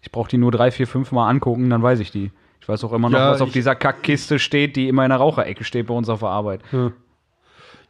Ich 0.00 0.12
brauche 0.12 0.28
die 0.28 0.38
nur 0.38 0.52
drei, 0.52 0.70
vier, 0.70 0.86
fünf 0.86 1.12
Mal 1.12 1.28
angucken, 1.28 1.70
dann 1.70 1.82
weiß 1.82 2.00
ich 2.00 2.10
die. 2.10 2.30
Ich 2.62 2.68
weiß 2.68 2.84
auch 2.84 2.92
immer 2.92 3.10
noch, 3.10 3.18
Ja, 3.18 3.30
was 3.32 3.40
auf 3.42 3.48
ich- 3.48 3.54
dieser 3.54 3.74
Kackkiste 3.74 4.38
steht, 4.38 4.76
die 4.76 4.88
immer 4.88 5.04
in 5.04 5.08
der 5.10 5.18
Raucherecke 5.18 5.64
steht 5.64 5.88
bei 5.88 5.94
uns 5.94 6.08
auf 6.08 6.20
der 6.20 6.28
Arbeit. 6.28 6.60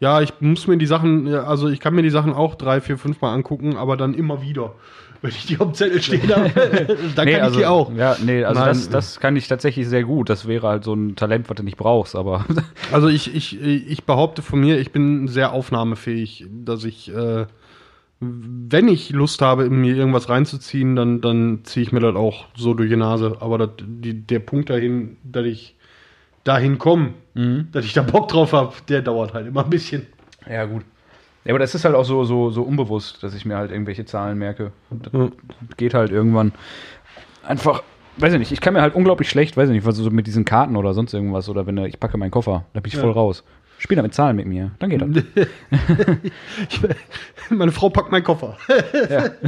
Ja, 0.01 0.21
ich 0.21 0.33
muss 0.41 0.67
mir 0.67 0.79
die 0.79 0.87
Sachen, 0.87 1.27
ja, 1.29 1.45
also 1.45 1.69
ich 1.69 1.79
kann 1.79 1.95
mir 1.95 2.03
die 2.03 2.11
Sachen 2.11 2.33
auch 2.33 2.55
drei, 2.57 2.81
vier, 2.81 2.99
fünf 2.99 3.21
Mal 3.21 3.33
angucken, 3.35 3.77
aber 3.77 3.97
dann 3.97 4.15
immer 4.15 4.43
wieder. 4.43 4.73
Wenn 5.21 5.31
ich 5.31 5.47
die 5.47 5.61
auf 5.61 5.67
dem 5.69 5.75
Zettel 5.75 6.03
stehen 6.03 6.35
habe, 6.35 6.49
dann 7.15 7.29
kann 7.29 7.41
also, 7.43 7.55
ich 7.55 7.57
die 7.59 7.67
auch. 7.67 7.93
Ja, 7.95 8.17
nee, 8.25 8.43
also 8.45 8.59
Nein. 8.61 8.69
das, 8.71 8.89
das 8.89 9.21
kann 9.21 9.37
ich 9.37 9.47
tatsächlich 9.47 9.87
sehr 9.87 10.03
gut. 10.03 10.29
Das 10.31 10.49
wäre 10.49 10.67
halt 10.67 10.83
so 10.83 10.95
ein 10.95 11.15
Talent, 11.15 11.49
was 11.49 11.57
du 11.57 11.63
nicht 11.63 11.77
brauchst, 11.77 12.17
aber 12.17 12.45
Also 12.91 13.07
ich, 13.09 13.33
ich, 13.35 13.61
ich 13.63 14.05
behaupte 14.05 14.43
von 14.43 14.59
mir, 14.59 14.81
ich 14.81 14.91
bin 14.91 15.29
sehr 15.29 15.53
aufnahmefähig, 15.53 16.47
dass 16.51 16.83
ich, 16.83 17.15
äh, 17.15 17.47
wenn 18.25 18.87
ich 18.87 19.11
Lust 19.11 19.43
habe, 19.43 19.69
mir 19.69 19.97
irgendwas 19.97 20.29
reinzuziehen, 20.29 20.95
dann, 20.95 21.21
dann 21.21 21.61
ziehe 21.65 21.83
ich 21.85 21.91
mir 21.91 21.99
das 21.99 22.15
auch 22.15 22.47
so 22.57 22.73
durch 22.73 22.89
die 22.89 22.97
Nase. 22.97 23.37
Aber 23.41 23.59
das, 23.59 23.71
die, 23.81 24.15
der 24.15 24.39
Punkt 24.39 24.71
dahin, 24.71 25.17
dass 25.25 25.45
ich 25.45 25.75
dahin 26.45 26.79
komme, 26.79 27.15
dass 27.73 27.85
ich 27.85 27.93
da 27.95 28.03
Bock 28.03 28.29
drauf 28.29 28.53
habe, 28.53 28.73
der 28.89 29.03
dauert 29.03 29.35
halt 29.35 29.49
immer 29.49 29.65
ein 29.65 29.71
bisschen. 29.71 30.07
Ja, 30.49 30.65
gut. 30.67 30.83
Ja, 31.45 31.51
aber 31.53 31.59
das 31.59 31.75
ist 31.75 31.85
halt 31.85 31.97
auch 31.97 32.05
so, 32.05 32.23
so, 32.23 32.51
so 32.51 32.63
unbewusst, 32.63 33.23
dass 33.25 33.35
ich 33.35 33.45
mir 33.45 33.57
halt 33.57 33.73
irgendwelche 33.73 34.05
Zahlen 34.05 34.39
merke. 34.39 34.71
Und 34.91 35.07
das 35.07 35.13
Ja. 35.13 35.29
geht 35.77 35.93
halt 35.95 36.13
irgendwann 36.13 36.53
einfach, 37.45 37.83
weiß 38.19 38.35
ich 38.35 38.39
nicht, 38.39 38.53
ich 38.53 38.61
kann 38.61 38.75
mir 38.75 38.83
halt 38.83 38.95
unglaublich 38.95 39.29
schlecht, 39.29 39.57
weiß 39.57 39.69
ich 39.69 39.75
nicht, 39.75 39.85
was 39.85 39.97
so 39.97 40.09
mit 40.11 40.29
diesen 40.29 40.45
Karten 40.45 40.77
oder 40.77 40.95
sonst 40.95 41.13
irgendwas 41.13 41.49
oder 41.49 41.67
wenn 41.67 41.77
ich 41.79 41.99
packe 41.99 42.17
meinen 42.19 42.31
Koffer, 42.31 42.67
da 42.73 42.79
bin 42.81 42.89
ich 42.89 42.95
Ja. 42.95 43.01
voll 43.01 43.11
raus. 43.11 43.43
Spiel 43.83 43.97
da 43.97 44.03
mit 44.03 44.15
Zahlen 44.15 44.37
mit 44.37 44.47
mir, 44.47 44.71
dann 44.79 44.91
geht 44.91 45.03
das. 45.03 45.09
Ich, 46.71 46.81
meine 47.51 47.73
Frau 47.73 47.91
packt 47.91 48.13
meinen 48.13 48.23
Koffer. 48.23 48.57
ja. 49.11 49.31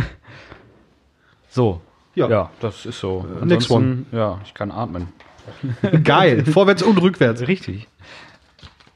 So. 1.49 1.81
Ja. 2.17 2.29
Ja. 2.29 2.51
das 2.59 2.85
ist 2.85 2.99
so. 2.99 3.25
next 3.45 3.71
Ansonsten, 3.71 4.07
Ja, 4.11 4.41
ich 4.45 4.53
kann 4.53 4.73
atmen. 4.73 5.07
Geil. 6.03 6.45
Vorwärts 6.45 6.83
und 6.83 7.01
rückwärts. 7.01 7.47
Richtig. 7.47 7.87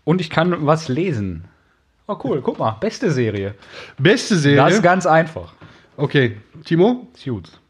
Und 0.02 0.20
ich 0.20 0.28
kann 0.28 0.66
was 0.66 0.88
lesen. 0.88 1.44
Oh 2.08 2.16
cool, 2.24 2.42
guck 2.42 2.58
mal, 2.58 2.72
beste 2.80 3.12
Serie. 3.12 3.54
Beste 3.96 4.34
Serie. 4.36 4.56
Das 4.56 4.74
ist 4.74 4.82
ganz 4.82 5.06
einfach. 5.06 5.52
okay, 5.96 6.38
Timo? 6.64 7.06
Suits. 7.14 7.60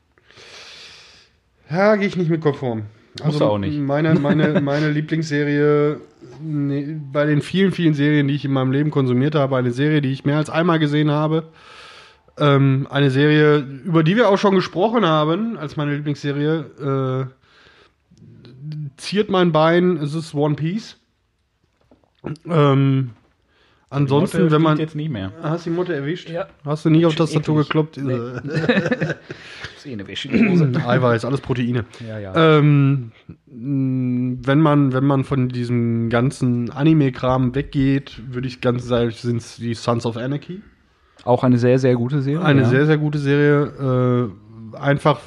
Ja, 1.69 1.97
gehe 1.97 2.09
ich 2.09 2.17
nicht 2.17 2.31
mit 2.31 2.41
konform. 2.41 2.85
Also 3.23 3.45
auch 3.45 3.59
nicht. 3.59 3.79
Meine, 3.79 4.15
meine, 4.15 4.61
meine 4.63 4.91
Lieblingsserie, 4.91 6.01
nee, 6.43 6.97
bei 7.13 7.27
den 7.27 7.43
vielen, 7.43 7.73
vielen 7.73 7.95
Serien, 7.95 8.29
die 8.29 8.35
ich 8.35 8.45
in 8.45 8.53
meinem 8.53 8.73
Leben 8.73 8.91
konsumiert 8.91 9.35
habe, 9.35 9.57
eine 9.57 9.73
Serie, 9.73 10.01
die 10.01 10.13
ich 10.13 10.25
mehr 10.25 10.37
als 10.37 10.51
einmal 10.51 10.79
gesehen 10.79 11.11
habe. 11.11 11.45
Ähm, 12.39 12.87
eine 12.91 13.11
Serie, 13.11 13.59
über 13.59 14.03
die 14.03 14.17
wir 14.17 14.29
auch 14.29 14.39
schon 14.39 14.55
gesprochen 14.55 15.05
haben, 15.05 15.59
als 15.59 15.77
meine 15.77 15.95
Lieblingsserie. 15.95 17.29
Äh, 17.31 17.39
ziert 18.97 19.31
mein 19.31 19.53
Bein, 19.53 19.97
es 19.97 20.15
ist 20.15 20.35
One 20.35 20.55
Piece. 20.55 20.97
Ähm, 22.47 23.11
ansonsten, 23.91 24.43
Motte 24.43 24.53
wenn 24.53 24.63
man. 24.63 24.79
jetzt 24.79 24.95
nie 24.95 25.09
mehr. 25.09 25.33
Hast 25.43 25.67
du 25.67 25.71
die 25.71 25.77
Mutter 25.77 25.95
erwischt? 25.95 26.29
Ja. 26.29 26.49
Hast 26.65 26.85
du 26.85 26.91
nicht 26.91 27.07
auf 27.07 27.15
Tastatur 27.15 27.63
gekloppt? 27.63 27.99
Zähnewäsche. 29.89 30.29
Eiweiß, 30.87 31.25
alles 31.25 31.41
Proteine. 31.41 31.87
ja, 32.07 32.19
ja. 32.19 32.59
Ähm, 32.59 33.13
wenn 33.47 34.61
man, 34.61 34.93
wenn 34.93 35.05
man 35.05 35.25
von 35.25 35.49
diesem 35.49 36.11
ganzen 36.11 36.71
Anime-Kram 36.71 37.55
weggeht, 37.55 38.21
würde 38.31 38.49
ich 38.49 38.61
ganz 38.61 38.85
sagen, 38.85 39.11
sind 39.11 39.39
es 39.39 39.57
die 39.57 39.73
Sons 39.75 40.05
of 40.05 40.17
Anarchy. 40.19 40.63
Auch 41.25 41.43
eine 41.43 41.59
sehr, 41.59 41.79
sehr 41.79 41.97
gute 41.97 42.21
Serie. 42.21 42.45
Eine 42.45 42.63
ja. 42.63 42.69
sehr, 42.69 42.87
sehr 42.87 42.99
gute 42.99 43.19
Serie. 43.19 44.31
Äh, 44.75 44.77
einfach 44.77 45.21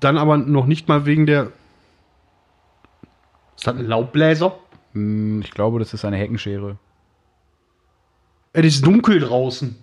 dann 0.00 0.18
aber 0.18 0.36
noch 0.36 0.66
nicht 0.66 0.88
mal 0.88 1.06
wegen 1.06 1.26
der. 1.26 1.52
Ist 3.56 3.66
das 3.66 3.76
ein 3.76 3.86
Laubbläser? 3.86 4.58
Hm, 4.92 5.40
Ich 5.42 5.52
glaube, 5.52 5.78
das 5.78 5.94
ist 5.94 6.04
eine 6.04 6.16
Heckenschere. 6.16 6.78
Es 8.52 8.64
ist 8.66 8.84
dunkel 8.86 9.20
draußen. 9.20 9.76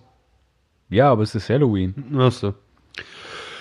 Ja, 0.90 1.10
aber 1.10 1.22
es 1.22 1.34
ist 1.34 1.48
Halloween. 1.48 1.94
Du. 2.10 2.54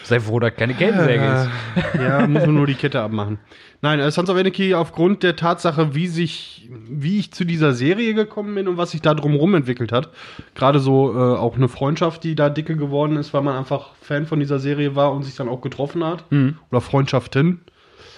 Sei 0.06 0.20
froh, 0.20 0.40
dass 0.40 0.56
keine 0.56 0.74
Kettensäge 0.76 1.26
ist. 1.26 1.50
Ja, 2.02 2.28
muss 2.28 2.46
man 2.46 2.56
nur 2.56 2.68
die 2.68 2.76
Kette 2.76 3.02
abmachen. 3.02 3.40
Nein, 3.82 4.00
äh, 4.00 4.12
Sons 4.12 4.30
of 4.30 4.38
Anarchy 4.38 4.74
aufgrund 4.74 5.24
der 5.24 5.36
Tatsache, 5.36 5.96
wie 5.96 6.08
sich, 6.08 6.70
wie 6.90 7.20
ich 7.20 7.32
zu 7.32 7.44
dieser 7.44 7.74
Serie 7.74 8.14
gekommen 8.14 8.54
bin 8.56 8.68
und 8.68 8.78
was 8.78 8.92
sich 8.92 9.02
da 9.02 9.14
drumherum 9.14 9.56
entwickelt 9.56 9.92
hat. 9.92 10.10
Gerade 10.54 10.80
so 10.80 11.14
äh, 11.14 11.38
auch 11.38 11.56
eine 11.56 11.68
Freundschaft, 11.68 12.24
die 12.24 12.36
da 12.36 12.50
dicke 12.50 12.76
geworden 12.76 13.18
ist, 13.18 13.34
weil 13.34 13.42
man 13.42 13.56
einfach 13.56 13.94
Fan 14.02 14.28
von 14.28 14.40
dieser 14.40 14.60
Serie 14.60 14.96
war 14.96 15.12
und 15.12 15.24
sich 15.24 15.36
dann 15.36 15.50
auch 15.50 15.62
getroffen 15.62 16.04
hat. 16.04 16.24
Oder 16.72 16.82
Freundschaften. 16.82 17.62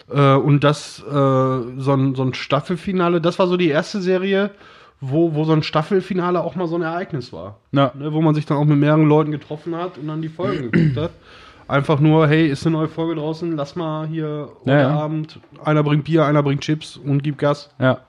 Äh, 0.10 0.36
und 0.36 0.64
das, 0.64 1.00
äh, 1.00 1.12
so, 1.12 1.94
ein, 1.94 2.16
so 2.16 2.24
ein 2.24 2.34
Staffelfinale, 2.34 3.22
das 3.22 3.40
war 3.40 3.48
so 3.48 3.58
die 3.58 3.70
erste 3.70 4.02
Serie, 4.02 4.52
wo, 5.00 5.36
wo 5.36 5.44
so 5.44 5.54
ein 5.54 5.64
Staffelfinale 5.64 6.42
auch 6.42 6.56
mal 6.56 6.68
so 6.68 6.76
ein 6.76 6.82
Ereignis 6.82 7.32
war. 7.32 7.60
Ja. 7.72 7.92
Ne, 7.94 8.12
wo 8.14 8.22
man 8.22 8.36
sich 8.36 8.46
dann 8.46 8.58
auch 8.58 8.66
mit 8.66 8.78
mehreren 8.78 9.08
Leuten 9.08 9.32
getroffen 9.32 9.76
hat 9.76 9.98
und 9.98 10.08
dann 10.08 10.22
die 10.22 10.30
Folgen 10.30 10.72
geguckt 10.72 10.98
hat. 10.98 11.12
Einfach 11.68 12.00
nur, 12.00 12.28
hey, 12.28 12.48
ist 12.48 12.66
eine 12.66 12.78
neue 12.78 12.88
Folge 12.88 13.16
draußen, 13.16 13.56
lass 13.56 13.76
mal 13.76 14.08
hier 14.08 14.50
heute 14.62 14.72
Ja, 14.72 14.80
ja. 14.82 14.90
Abend, 14.90 15.40
einer 15.64 15.84
bringt 15.84 16.06
Bier, 16.06 16.26
einer 16.26 16.42
bringt 16.42 16.62
Chips 16.62 16.98
und 16.98 17.24
gibt 17.24 17.40
Gas. 17.40 17.74
Ja. 17.80 18.02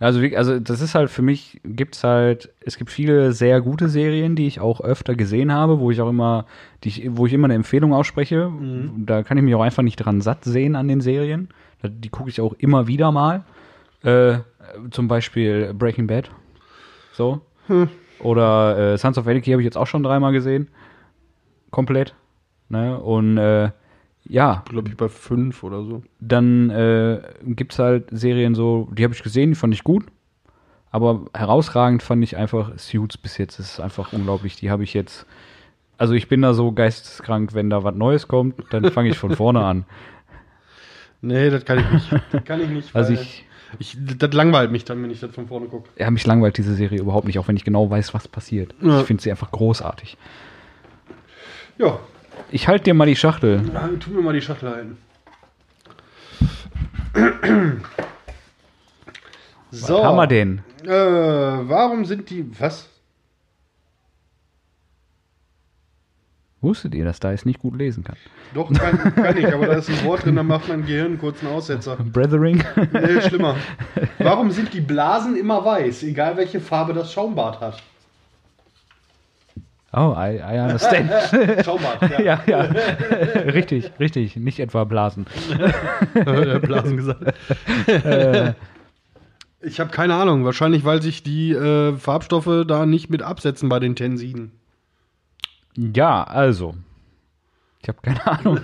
Also, 0.00 0.20
also 0.34 0.58
das 0.58 0.80
ist 0.80 0.94
halt 0.94 1.10
für 1.10 1.20
mich, 1.20 1.60
gibt's 1.62 2.04
halt, 2.04 2.50
es 2.60 2.78
gibt 2.78 2.90
viele 2.90 3.32
sehr 3.32 3.60
gute 3.60 3.90
Serien, 3.90 4.34
die 4.34 4.46
ich 4.46 4.58
auch 4.58 4.80
öfter 4.80 5.14
gesehen 5.14 5.52
habe, 5.52 5.78
wo 5.78 5.90
ich 5.90 6.00
auch 6.00 6.08
immer, 6.08 6.46
ich, 6.82 7.06
wo 7.10 7.26
ich 7.26 7.34
immer 7.34 7.46
eine 7.46 7.54
Empfehlung 7.54 7.92
ausspreche. 7.92 8.50
Da 8.96 9.22
kann 9.22 9.36
ich 9.36 9.44
mich 9.44 9.54
auch 9.54 9.60
einfach 9.62 9.82
nicht 9.82 9.96
dran 9.96 10.22
satt 10.22 10.44
sehen 10.44 10.74
an 10.74 10.88
den 10.88 11.02
Serien. 11.02 11.48
Die 11.82 12.08
gucke 12.08 12.30
ich 12.30 12.40
auch 12.40 12.54
immer 12.54 12.86
wieder 12.86 13.12
mal. 13.12 13.44
Äh, 14.02 14.38
zum 14.90 15.06
Beispiel 15.06 15.74
Breaking 15.74 16.06
Bad. 16.06 16.30
So. 17.12 17.42
Oder 18.20 18.94
äh, 18.94 18.98
Sons 18.98 19.18
of 19.18 19.26
Anarchy 19.26 19.50
habe 19.50 19.60
ich 19.60 19.66
jetzt 19.66 19.76
auch 19.76 19.86
schon 19.86 20.02
dreimal 20.02 20.32
gesehen. 20.32 20.68
komplett. 21.70 22.14
Ne? 22.70 22.98
Und 22.98 23.36
äh, 23.36 23.70
ja, 24.24 24.64
Glaube 24.68 24.88
ich 24.88 24.96
bei 24.96 25.08
fünf 25.08 25.62
oder 25.62 25.82
so. 25.82 26.02
dann 26.20 26.70
äh, 26.70 27.20
gibt 27.44 27.72
es 27.72 27.78
halt 27.78 28.08
Serien 28.10 28.54
so, 28.54 28.88
die 28.92 29.04
habe 29.04 29.12
ich 29.12 29.22
gesehen, 29.22 29.50
die 29.50 29.56
fand 29.56 29.74
ich 29.74 29.84
gut. 29.84 30.04
Aber 30.92 31.26
herausragend 31.34 32.02
fand 32.02 32.22
ich 32.24 32.36
einfach 32.36 32.72
Suits 32.76 33.16
bis 33.16 33.38
jetzt. 33.38 33.58
Das 33.58 33.72
ist 33.72 33.80
einfach 33.80 34.12
unglaublich. 34.12 34.56
Die 34.56 34.70
habe 34.70 34.82
ich 34.82 34.92
jetzt. 34.94 35.24
Also 35.98 36.14
ich 36.14 36.28
bin 36.28 36.42
da 36.42 36.54
so 36.54 36.72
geisteskrank, 36.72 37.54
wenn 37.54 37.70
da 37.70 37.84
was 37.84 37.94
Neues 37.94 38.26
kommt, 38.26 38.54
dann 38.70 38.90
fange 38.90 39.10
ich 39.10 39.18
von 39.18 39.36
vorne 39.36 39.64
an. 39.64 39.84
Nee, 41.22 41.50
das 41.50 41.66
kann 41.66 41.78
ich 41.78 41.90
nicht. 41.90 42.12
Das 42.32 42.44
kann 42.46 42.62
ich 42.62 42.70
nicht. 42.70 42.96
Also 42.96 43.12
ich, 43.12 43.44
ich. 43.78 43.94
Das 44.16 44.32
langweilt 44.32 44.72
mich 44.72 44.86
dann, 44.86 45.02
wenn 45.02 45.10
ich 45.10 45.20
das 45.20 45.34
von 45.34 45.48
vorne 45.48 45.66
gucke. 45.66 45.90
ja, 45.98 46.10
mich 46.10 46.24
langweilt 46.26 46.56
diese 46.56 46.74
Serie 46.74 46.98
überhaupt 46.98 47.26
nicht, 47.26 47.38
auch 47.38 47.46
wenn 47.46 47.56
ich 47.56 47.64
genau 47.64 47.90
weiß, 47.90 48.14
was 48.14 48.26
passiert. 48.26 48.74
Ja. 48.80 49.00
Ich 49.00 49.06
finde 49.06 49.22
sie 49.22 49.30
einfach 49.30 49.50
großartig. 49.50 50.16
Ja, 51.76 51.98
Ich 52.50 52.68
halte 52.68 52.84
dir 52.84 52.94
mal 52.94 53.06
die 53.06 53.16
Schachtel. 53.16 53.60
dann 53.72 54.00
tu 54.00 54.10
mir 54.10 54.22
mal 54.22 54.32
die 54.32 54.42
Schachtel 54.42 54.70
halten. 54.70 54.98
So. 59.70 59.94
Was 59.94 60.04
haben 60.04 60.16
wir 60.16 60.26
denn? 60.26 60.62
Äh, 60.84 60.88
warum 60.88 62.04
sind 62.04 62.28
die. 62.30 62.50
Was? 62.58 62.88
Wusstet 66.62 66.94
ihr, 66.94 67.06
dass 67.06 67.20
da 67.20 67.32
es 67.32 67.46
nicht 67.46 67.60
gut 67.60 67.76
lesen 67.76 68.04
kann? 68.04 68.16
Doch, 68.52 68.70
kann, 68.70 69.14
kann 69.14 69.36
ich, 69.38 69.46
aber 69.52 69.66
da 69.66 69.74
ist 69.74 69.88
ein 69.88 70.04
Wort 70.04 70.26
drin, 70.26 70.36
da 70.36 70.42
macht 70.42 70.68
mein 70.68 70.84
Gehirn 70.84 71.18
kurz 71.18 71.42
einen 71.42 71.52
Aussetzer. 71.52 71.96
Brethering? 72.12 72.62
Nee, 72.92 73.20
schlimmer. 73.22 73.56
Warum 74.18 74.50
sind 74.50 74.74
die 74.74 74.82
Blasen 74.82 75.36
immer 75.36 75.64
weiß, 75.64 76.02
egal 76.02 76.36
welche 76.36 76.60
Farbe 76.60 76.92
das 76.92 77.12
Schaumbad 77.12 77.60
hat? 77.60 77.82
Oh, 79.92 80.14
I, 80.16 80.38
I 80.38 80.60
understand. 80.60 81.10
Schaumbad, 81.64 82.00
ja. 82.20 82.20
ja, 82.20 82.42
ja. 82.46 82.60
richtig, 82.60 83.90
richtig. 83.98 84.36
Nicht 84.36 84.60
etwa 84.60 84.84
Blasen. 84.84 85.26
Blasen 86.62 86.96
gesagt. 86.96 87.34
Ich 89.60 89.80
habe 89.80 89.90
keine 89.90 90.14
Ahnung. 90.14 90.44
Wahrscheinlich, 90.44 90.84
weil 90.84 91.02
sich 91.02 91.24
die 91.24 91.52
äh, 91.52 91.96
Farbstoffe 91.96 92.64
da 92.66 92.86
nicht 92.86 93.10
mit 93.10 93.22
absetzen 93.22 93.68
bei 93.68 93.80
den 93.80 93.96
Tensiden. 93.96 94.52
Ja, 95.76 96.22
also. 96.22 96.76
Ich 97.82 97.88
habe 97.88 97.98
keine 98.02 98.26
Ahnung. 98.26 98.58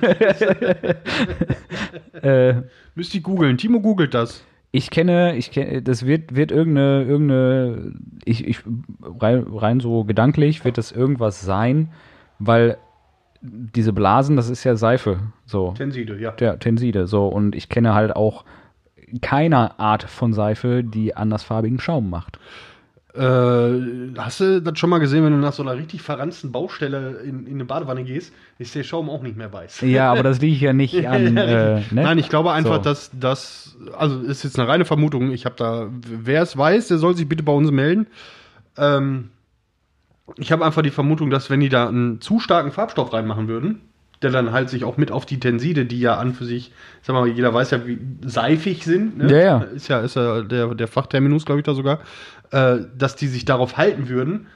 äh, 2.23 2.63
Müsst 2.95 3.15
ihr 3.15 3.21
googeln. 3.21 3.59
Timo 3.59 3.81
googelt 3.81 4.15
das. 4.15 4.45
Ich 4.77 4.91
kenne, 4.91 5.37
ich 5.37 5.51
kenne, 5.51 5.81
das 5.81 6.05
wird, 6.05 6.37
wird 6.37 6.53
irgendeine, 6.53 7.05
irgendeine, 7.05 7.95
ich, 8.27 8.47
ich, 8.47 8.59
rein, 9.01 9.47
rein 9.49 9.81
so 9.81 10.05
gedanklich 10.05 10.67
wird 10.67 10.77
das 10.77 10.93
irgendwas 10.93 11.41
sein, 11.41 11.93
weil 12.39 12.77
diese 13.41 13.95
Blasen, 13.95 14.37
das 14.37 14.51
ist 14.51 14.65
ja 14.65 14.77
Seife, 14.77 15.21
so. 15.47 15.73
Tenside, 15.73 16.21
ja. 16.21 16.33
Der 16.33 16.59
Tenside, 16.59 17.07
so. 17.07 17.27
Und 17.27 17.55
ich 17.55 17.71
kenne 17.71 17.95
halt 17.95 18.15
auch 18.15 18.45
keine 19.23 19.79
Art 19.79 20.03
von 20.03 20.35
Seife, 20.35 20.85
die 20.85 21.17
andersfarbigen 21.17 21.79
Schaum 21.79 22.11
macht. 22.11 22.39
Äh, 23.17 24.13
hast 24.19 24.41
du 24.41 24.61
das 24.61 24.79
schon 24.79 24.91
mal 24.91 24.99
gesehen, 24.99 25.25
wenn 25.25 25.33
du 25.33 25.39
nach 25.39 25.55
so 25.55 25.63
einer 25.63 25.75
richtig 25.77 26.03
verranzten 26.03 26.53
Baustelle 26.53 27.21
in, 27.25 27.47
in 27.47 27.55
eine 27.55 27.65
Badewanne 27.65 28.05
gehst, 28.05 28.33
ist 28.59 28.75
der 28.75 28.83
Schaum 28.83 29.09
auch 29.09 29.23
nicht 29.23 29.37
mehr 29.37 29.53
weiß. 29.53 29.81
Ja, 29.83 30.13
aber 30.13 30.23
das 30.23 30.41
liegt 30.41 30.61
ja 30.61 30.73
nicht 30.73 30.95
an. 31.09 31.37
Äh, 31.37 31.77
ne? 31.81 31.85
Nein, 31.91 32.19
ich 32.19 32.29
glaube 32.29 32.53
einfach, 32.53 32.77
So. 32.77 32.83
dass 32.83 33.11
das, 33.19 33.77
also 33.97 34.21
ist 34.21 34.45
jetzt 34.45 34.59
eine 34.59 34.69
reine 34.69 34.85
Vermutung. 34.85 35.33
Ich 35.33 35.47
habe 35.47 35.57
da, 35.57 35.89
wer 35.91 36.43
es 36.43 36.57
weiß, 36.57 36.89
der 36.89 36.99
soll 36.99 37.17
sich 37.17 37.29
bitte 37.29 37.43
bei 37.43 37.53
uns 37.53 37.71
melden. 37.71 38.07
Ähm, 38.77 39.31
ich 40.37 40.53
habe 40.53 40.65
einfach 40.65 40.83
die 40.83 40.91
Vermutung, 40.91 41.31
dass 41.31 41.49
wenn 41.51 41.61
die 41.61 41.69
da 41.69 41.89
einen 41.89 42.21
zu 42.21 42.41
starken 42.41 42.73
Farbstoff 42.73 43.13
reinmachen 43.13 43.49
würden, 43.49 43.81
der 44.23 44.31
dann 44.31 44.53
halt 44.53 44.71
sich 44.71 44.85
auch 44.85 44.97
mit 44.97 45.11
auf 45.11 45.27
die 45.27 45.41
Tenside, 45.41 45.85
die 45.85 46.01
ja 46.01 46.17
an 46.17 46.33
für 46.33 46.45
sich, 46.45 46.73
sag 47.03 47.15
mal, 47.15 47.29
jeder 47.29 47.53
weiß 47.53 47.71
ja, 47.73 47.87
wie 47.87 47.99
seifig 48.25 48.85
sind. 48.85 49.19
Ne? 49.19 49.31
Ja, 49.31 49.39
ja. 49.39 49.59
Ist 49.59 49.89
ja, 49.89 50.01
ist 50.01 50.17
ja 50.17 50.43
der, 50.43 50.75
der 50.75 50.89
Fachterminus, 50.89 51.45
glaube 51.45 51.61
ich, 51.61 51.67
da 51.67 51.75
sogar. 51.75 52.01
Äh, 52.51 52.79
dass 52.97 53.17
die 53.17 53.27
sich 53.27 53.45
darauf 53.45 53.77
halten 53.77 54.09
würden, 54.09 54.47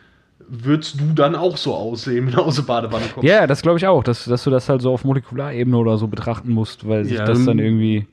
würdest 0.48 1.00
du 1.00 1.12
dann 1.14 1.34
auch 1.36 1.56
so 1.56 1.74
aussehen, 1.74 2.26
wenn 2.26 2.34
du 2.34 2.40
aus 2.40 2.56
der 2.56 2.62
Badewanne 2.62 3.04
kommst. 3.12 3.28
Ja, 3.28 3.46
das 3.46 3.62
glaube 3.62 3.78
ich 3.78 3.86
auch, 3.86 4.02
dass, 4.02 4.24
dass 4.24 4.44
du 4.44 4.50
das 4.50 4.68
halt 4.68 4.80
so 4.82 4.92
auf 4.92 5.04
Molekularebene 5.04 5.76
oder 5.76 5.98
so 5.98 6.08
betrachten 6.08 6.52
musst, 6.52 6.88
weil 6.88 7.04
sich 7.04 7.18
Ja, 7.18 7.24
das 7.24 7.44
dann 7.44 7.58
irgendwie. 7.58 8.06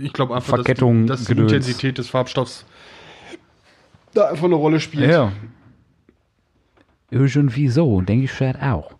Ich 0.00 0.12
glaube 0.12 0.34
einfach, 0.34 0.56
Verkettung, 0.56 1.06
dass 1.06 1.20
die, 1.20 1.24
dass 1.24 1.28
die 1.28 1.34
Gedöns. 1.34 1.52
Intensität 1.52 1.98
des 1.98 2.08
Farbstoffs 2.08 2.64
da 4.14 4.28
einfach 4.28 4.44
eine 4.44 4.54
Rolle 4.54 4.80
spielt. 4.80 5.10
Ja. 5.10 5.32
Irgendwie 7.10 7.68
so, 7.68 8.00
denke 8.00 8.26
ich 8.26 8.40
halt 8.40 8.62
auch. 8.62 8.92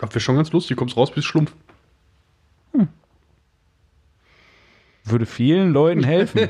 Das 0.00 0.10
wäre 0.10 0.20
schon 0.20 0.36
ganz 0.36 0.52
lustig. 0.52 0.76
Kommst 0.76 0.96
raus, 0.96 1.10
bist 1.12 1.26
schlumpf. 1.26 1.52
Würde 5.06 5.26
vielen 5.26 5.72
Leuten 5.74 6.02
helfen, 6.02 6.48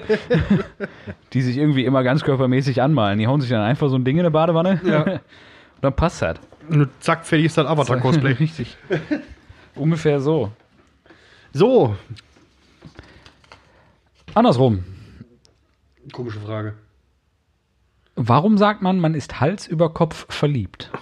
die 1.33 1.43
sich 1.43 1.57
irgendwie 1.57 1.85
immer 1.85 2.05
ganz 2.05 2.23
körpermäßig 2.23 2.81
anmalen. 2.83 3.19
Die 3.19 3.27
hauen 3.27 3.41
sich 3.41 3.51
dann 3.51 3.63
einfach 3.63 3.89
so 3.89 3.97
ein 3.97 4.05
Ding 4.05 4.15
in 4.17 4.21
eine 4.21 4.31
Badewanne 4.31 4.81
Ja. 4.85 5.03
und 5.03 5.21
dann 5.81 5.97
passt 5.97 6.23
das. 6.23 6.39
Und 6.69 6.89
zack, 7.01 7.27
fertig 7.27 7.47
ist 7.47 7.59
das 7.59 7.67
Avatar-Cosplay. 7.67 8.33
Richtig. 8.39 8.77
Ungefähr 9.75 10.21
so. 10.21 10.53
so, 11.53 11.97
Andersrum. 14.35 14.85
komische 16.13 16.39
Frage. 16.39 16.75
Warum 18.15 18.57
sagt 18.57 18.83
man, 18.83 19.01
man 19.01 19.15
ist 19.15 19.41
Hals 19.41 19.67
über 19.67 19.93
Kopf 19.93 20.27
verliebt? 20.33 20.93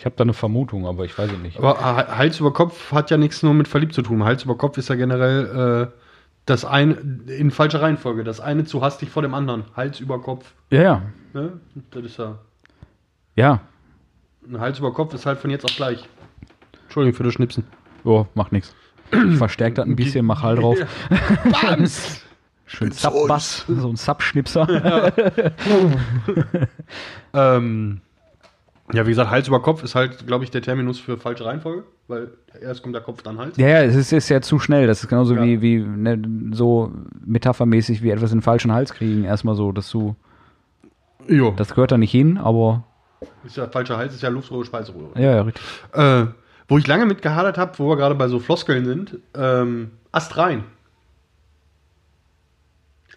Ich 0.00 0.06
habe 0.06 0.16
da 0.16 0.22
eine 0.24 0.32
Vermutung, 0.32 0.86
aber 0.86 1.04
ich 1.04 1.18
weiß 1.18 1.30
es 1.30 1.38
nicht. 1.40 1.58
Aber 1.58 1.78
Ha- 1.78 2.16
Hals 2.16 2.40
über 2.40 2.54
Kopf 2.54 2.90
hat 2.90 3.10
ja 3.10 3.18
nichts 3.18 3.42
nur 3.42 3.52
mit 3.52 3.68
verliebt 3.68 3.92
zu 3.92 4.00
tun. 4.00 4.24
Hals 4.24 4.44
über 4.44 4.56
Kopf 4.56 4.78
ist 4.78 4.88
ja 4.88 4.94
generell 4.94 5.90
äh, 5.92 5.94
das 6.46 6.64
eine 6.64 6.94
in 7.26 7.50
falscher 7.50 7.82
Reihenfolge. 7.82 8.24
Das 8.24 8.40
eine 8.40 8.64
zu 8.64 8.80
hastig 8.80 9.10
vor 9.10 9.20
dem 9.20 9.34
anderen. 9.34 9.64
Hals 9.76 10.00
über 10.00 10.18
Kopf. 10.22 10.54
Ja, 10.70 10.80
ja. 10.82 11.02
Ne? 11.34 11.52
Das 11.90 12.02
ist 12.02 12.16
ja. 12.18 12.38
Ja. 13.36 13.60
Ein 14.48 14.58
Hals 14.58 14.78
über 14.78 14.90
Kopf 14.94 15.12
ist 15.12 15.26
halt 15.26 15.38
von 15.38 15.50
jetzt 15.50 15.66
auf 15.66 15.76
gleich. 15.76 16.08
Entschuldigung 16.84 17.14
für 17.18 17.24
das 17.24 17.34
Schnipsen. 17.34 17.64
Oh, 18.02 18.24
macht 18.34 18.52
nichts. 18.52 18.74
Ich 19.12 19.36
verstärke 19.36 19.74
das 19.74 19.84
ein 19.84 19.96
bisschen, 19.96 20.24
mach 20.24 20.42
Hall 20.42 20.56
drauf. 20.56 20.78
Bams! 21.62 22.22
Schön 22.66 22.90
Sub-Bass, 22.90 23.66
so 23.68 23.88
ein 23.90 23.96
Sub-Schnipser. 23.96 25.12
Ähm, 27.34 28.00
ja, 28.92 29.06
wie 29.06 29.10
gesagt, 29.10 29.30
Hals 29.30 29.48
über 29.48 29.60
Kopf 29.60 29.82
ist 29.82 29.94
halt, 29.94 30.26
glaube 30.26 30.44
ich, 30.44 30.50
der 30.50 30.62
Terminus 30.62 30.98
für 30.98 31.16
falsche 31.18 31.44
Reihenfolge, 31.44 31.84
weil 32.08 32.28
erst 32.60 32.82
kommt 32.82 32.94
der 32.94 33.02
Kopf, 33.02 33.22
dann 33.22 33.38
Hals. 33.38 33.56
Ja, 33.56 33.68
ja, 33.68 33.82
es 33.82 33.94
ist, 33.94 34.12
ist 34.12 34.28
ja 34.28 34.40
zu 34.40 34.58
schnell. 34.58 34.86
Das 34.86 35.02
ist 35.02 35.08
genauso 35.08 35.34
Ja. 35.34 35.42
wie, 35.42 35.60
wie 35.62 35.78
ne, 35.80 36.20
so 36.52 36.92
metaphermäßig 37.24 38.02
wie 38.02 38.10
etwas 38.10 38.32
in 38.32 38.38
den 38.38 38.42
falschen 38.42 38.72
Hals 38.72 38.92
kriegen. 38.94 39.24
Erstmal 39.24 39.54
so, 39.54 39.72
dass 39.72 39.90
du, 39.90 40.16
Jo, 41.28 41.52
das 41.56 41.70
gehört 41.74 41.92
da 41.92 41.98
nicht 41.98 42.10
hin, 42.10 42.38
aber 42.38 42.84
ist 43.44 43.56
ja 43.56 43.66
falscher 43.68 43.96
Hals, 43.98 44.14
ist 44.14 44.22
ja 44.22 44.28
Luftrohre, 44.30 44.64
Speiseröhre. 44.64 45.10
ja, 45.20 45.36
ja, 45.36 45.42
richtig. 45.42 45.62
Äh, 45.92 46.26
wo 46.68 46.78
ich 46.78 46.86
lange 46.86 47.04
mit 47.06 47.20
gehadert 47.22 47.58
habe, 47.58 47.78
wo 47.78 47.88
wir 47.88 47.96
gerade 47.96 48.14
bei 48.14 48.28
so 48.28 48.38
Floskeln 48.38 48.84
sind, 48.84 49.18
ähm, 49.34 49.90
Ast 50.12 50.36
rein. 50.36 50.64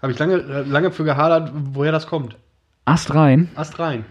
Habe 0.01 0.11
ich 0.11 0.19
lange, 0.19 0.37
lange 0.37 0.91
für 0.91 1.03
gehadert, 1.05 1.51
woher 1.53 1.91
das 1.91 2.07
kommt. 2.07 2.35
Ast 2.85 3.13
rein. 3.15 3.49
Ast 3.55 3.79
rein. 3.79 4.03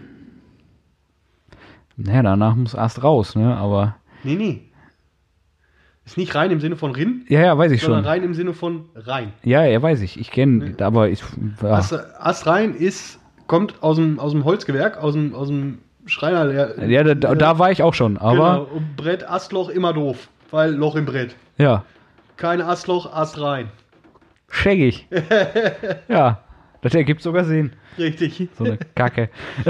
Naja, 1.95 2.23
danach 2.23 2.55
muss 2.55 2.75
Ast 2.75 3.03
raus, 3.03 3.35
ne? 3.35 3.55
Aber. 3.55 3.95
Nee, 4.23 4.35
nee. 4.35 4.61
Ist 6.05 6.17
nicht 6.17 6.35
rein 6.35 6.51
im 6.51 6.59
Sinne 6.59 6.75
von 6.75 6.91
Rinn, 6.91 7.25
Ja, 7.29 7.39
ja, 7.39 7.57
weiß 7.57 7.71
ich 7.71 7.81
sondern 7.81 8.03
schon. 8.03 8.09
rein 8.11 8.23
im 8.23 8.33
Sinne 8.33 8.53
von 8.53 8.89
rein. 8.95 9.31
Ja, 9.43 9.63
ja, 9.63 9.81
weiß 9.81 10.01
ich. 10.01 10.19
Ich 10.19 10.31
kenne, 10.31 10.75
aber 10.81 11.09
ich. 11.09 11.23
Ja. 11.61 11.69
Ast, 11.69 11.93
Ast 12.19 12.45
rein 12.45 12.73
ist, 12.75 13.19
kommt 13.47 13.81
aus 13.81 13.95
dem, 13.95 14.19
aus 14.19 14.33
dem 14.33 14.43
Holzgewerk, 14.43 14.97
aus 14.97 15.13
dem, 15.13 15.33
aus 15.33 15.47
dem 15.47 15.77
Schreiner. 16.05 16.85
Ja, 16.85 17.03
da, 17.03 17.15
da, 17.15 17.35
da 17.35 17.59
war 17.59 17.71
ich 17.71 17.83
auch 17.83 17.93
schon, 17.93 18.17
aber. 18.17 18.67
Genau. 18.67 18.75
Und 18.75 18.97
Brett, 18.97 19.29
Astloch 19.29 19.69
immer 19.69 19.93
doof, 19.93 20.27
weil 20.51 20.73
Loch 20.73 20.95
im 20.97 21.05
Brett. 21.05 21.35
Ja. 21.57 21.85
Kein 22.35 22.59
Astloch, 22.61 23.13
Ast 23.13 23.39
rein. 23.39 23.69
Scheckig. 24.49 25.07
ja. 26.09 26.39
Das 26.81 26.93
ergibt 26.93 27.21
sogar 27.21 27.45
Sinn. 27.45 27.71
Richtig. 27.97 28.49
So 28.57 28.65
eine 28.65 28.77
Kacke. 28.93 29.29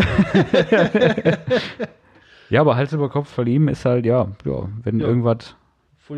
ja, 2.50 2.62
aber 2.62 2.76
Hals 2.76 2.94
über 2.94 3.10
Kopf 3.10 3.30
verlieben 3.30 3.68
ist 3.68 3.86
halt, 3.86 4.06
ja, 4.06 4.28
ja 4.46 4.70
wenn 4.84 5.00
Ja. 5.00 5.08
irgendwas 5.08 5.56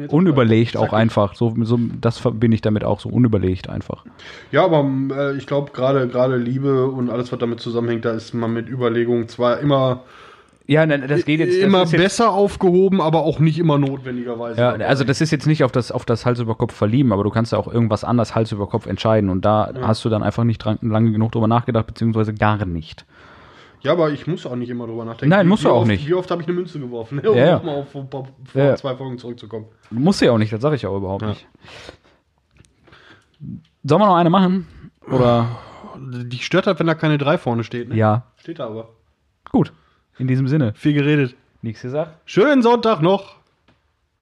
unüberlegt 0.10 0.78
auch 0.78 0.94
einfach. 0.94 1.36
So, 1.36 1.54
so, 1.62 1.80
das 2.02 2.18
verbinde 2.18 2.56
ich 2.56 2.62
damit 2.62 2.84
auch 2.84 3.00
so 3.00 3.10
unüberlegt 3.10 3.70
einfach. 3.70 4.04
Ja, 4.52 4.66
aber 4.66 4.84
äh, 5.12 5.38
ich 5.38 5.46
glaube, 5.46 5.72
gerade 5.72 6.08
gerade 6.08 6.38
Liebe 6.38 6.88
und 6.88 7.10
alles, 7.10 7.32
was 7.32 7.40
damit 7.40 7.60
zusammenhängt, 7.60 8.04
da 8.06 8.12
ist 8.12 8.34
man 8.34 8.52
mit 8.52 8.68
Überlegungen 8.68 9.28
zwar 9.28 9.60
immer, 9.60 10.02
Ja, 10.66 10.86
ne, 10.88 11.00
das 11.08 11.24
geht 11.26 11.40
jetzt. 11.40 11.56
immer 11.58 11.82
das 11.82 11.90
ist 11.90 11.94
jetzt, 11.94 12.02
besser 12.02 12.32
aufgehoben, 12.32 13.00
aber 13.00 13.20
auch 13.24 13.40
nicht 13.40 13.60
immer 13.60 13.78
notwendigerweise. 13.78 14.60
Ja, 14.60 14.72
also 14.72 15.04
das 15.04 15.22
ist 15.22 15.30
jetzt 15.30 15.46
nicht 15.46 15.64
auf 15.64 15.72
das, 15.72 15.92
auf 15.92 16.04
das 16.06 16.26
Hals 16.26 16.40
über 16.40 16.56
Kopf 16.56 16.74
verlieben, 16.74 17.14
aber 17.14 17.24
du 17.24 17.30
kannst 17.30 17.52
ja 17.52 17.60
auch 17.60 17.72
irgendwas 17.72 18.04
anders 18.04 18.34
Hals 18.34 18.52
über 18.52 18.68
Kopf 18.68 18.88
entscheiden 18.88 19.30
und 19.30 19.46
da 19.46 19.72
hast 19.82 20.04
du 20.04 20.10
dann 20.10 20.24
einfach 20.24 20.44
nicht 20.46 20.58
dran, 20.58 20.80
lange 20.82 21.12
genug 21.12 21.32
drüber 21.32 21.48
nachgedacht, 21.48 21.86
beziehungsweise 21.86 22.34
gar 22.34 22.66
nicht. 22.66 23.06
Ja, 23.86 23.92
aber 23.94 24.10
ich 24.12 24.26
muss 24.28 24.46
auch 24.46 24.56
nicht 24.56 24.70
immer 24.70 24.88
drüber 24.88 25.06
nachdenken. 25.06 25.30
Nein, 25.30 25.46
Wie- 25.46 25.50
musst 25.50 25.64
du 25.64 25.70
auch 25.70 25.82
oft, 25.82 25.88
nicht. 25.88 26.08
Wie 26.08 26.14
oft 26.14 26.30
habe 26.32 26.42
ich 26.42 26.48
eine 26.48 26.56
Münze 26.58 26.80
geworfen? 26.80 27.20
Um 27.26 27.36
Ja, 27.38 27.46
ja. 27.46 27.56
nochmal 27.58 27.76
auf 27.82 27.92
vor, 27.92 28.08
vor 28.10 28.28
Ja. 28.54 28.76
zwei 28.76 28.96
Folgen 28.96 29.18
zurückzukommen. 29.18 29.68
Muss 29.92 30.20
ja 30.22 30.32
auch 30.32 30.38
nicht, 30.38 30.52
das 30.52 30.62
sage 30.62 30.76
ich 30.76 30.86
auch 30.88 30.98
überhaupt 30.98 31.22
Ja. 31.22 31.30
nicht. 31.30 31.48
Sollen 33.84 34.02
wir 34.02 34.08
noch 34.08 34.16
eine 34.16 34.30
machen? 34.30 34.68
Oder? 35.10 35.48
Die 35.98 36.40
stört 36.40 36.68
halt, 36.68 36.80
wenn 36.80 36.88
da 36.88 36.96
keine 36.96 37.18
drei 37.18 37.38
vorne 37.38 37.64
steht. 37.64 37.88
Ne? 37.90 37.96
Ja. 37.96 38.24
Steht 38.38 38.60
da 38.60 38.66
aber. 38.68 38.90
Gut. 39.52 39.72
In 40.18 40.28
diesem 40.28 40.48
Sinne. 40.48 40.74
Viel 40.76 40.94
geredet. 40.94 41.36
Nichts 41.62 41.82
gesagt. 41.82 42.18
Schönen 42.26 42.62
Sonntag 42.64 43.02
noch. 43.02 43.36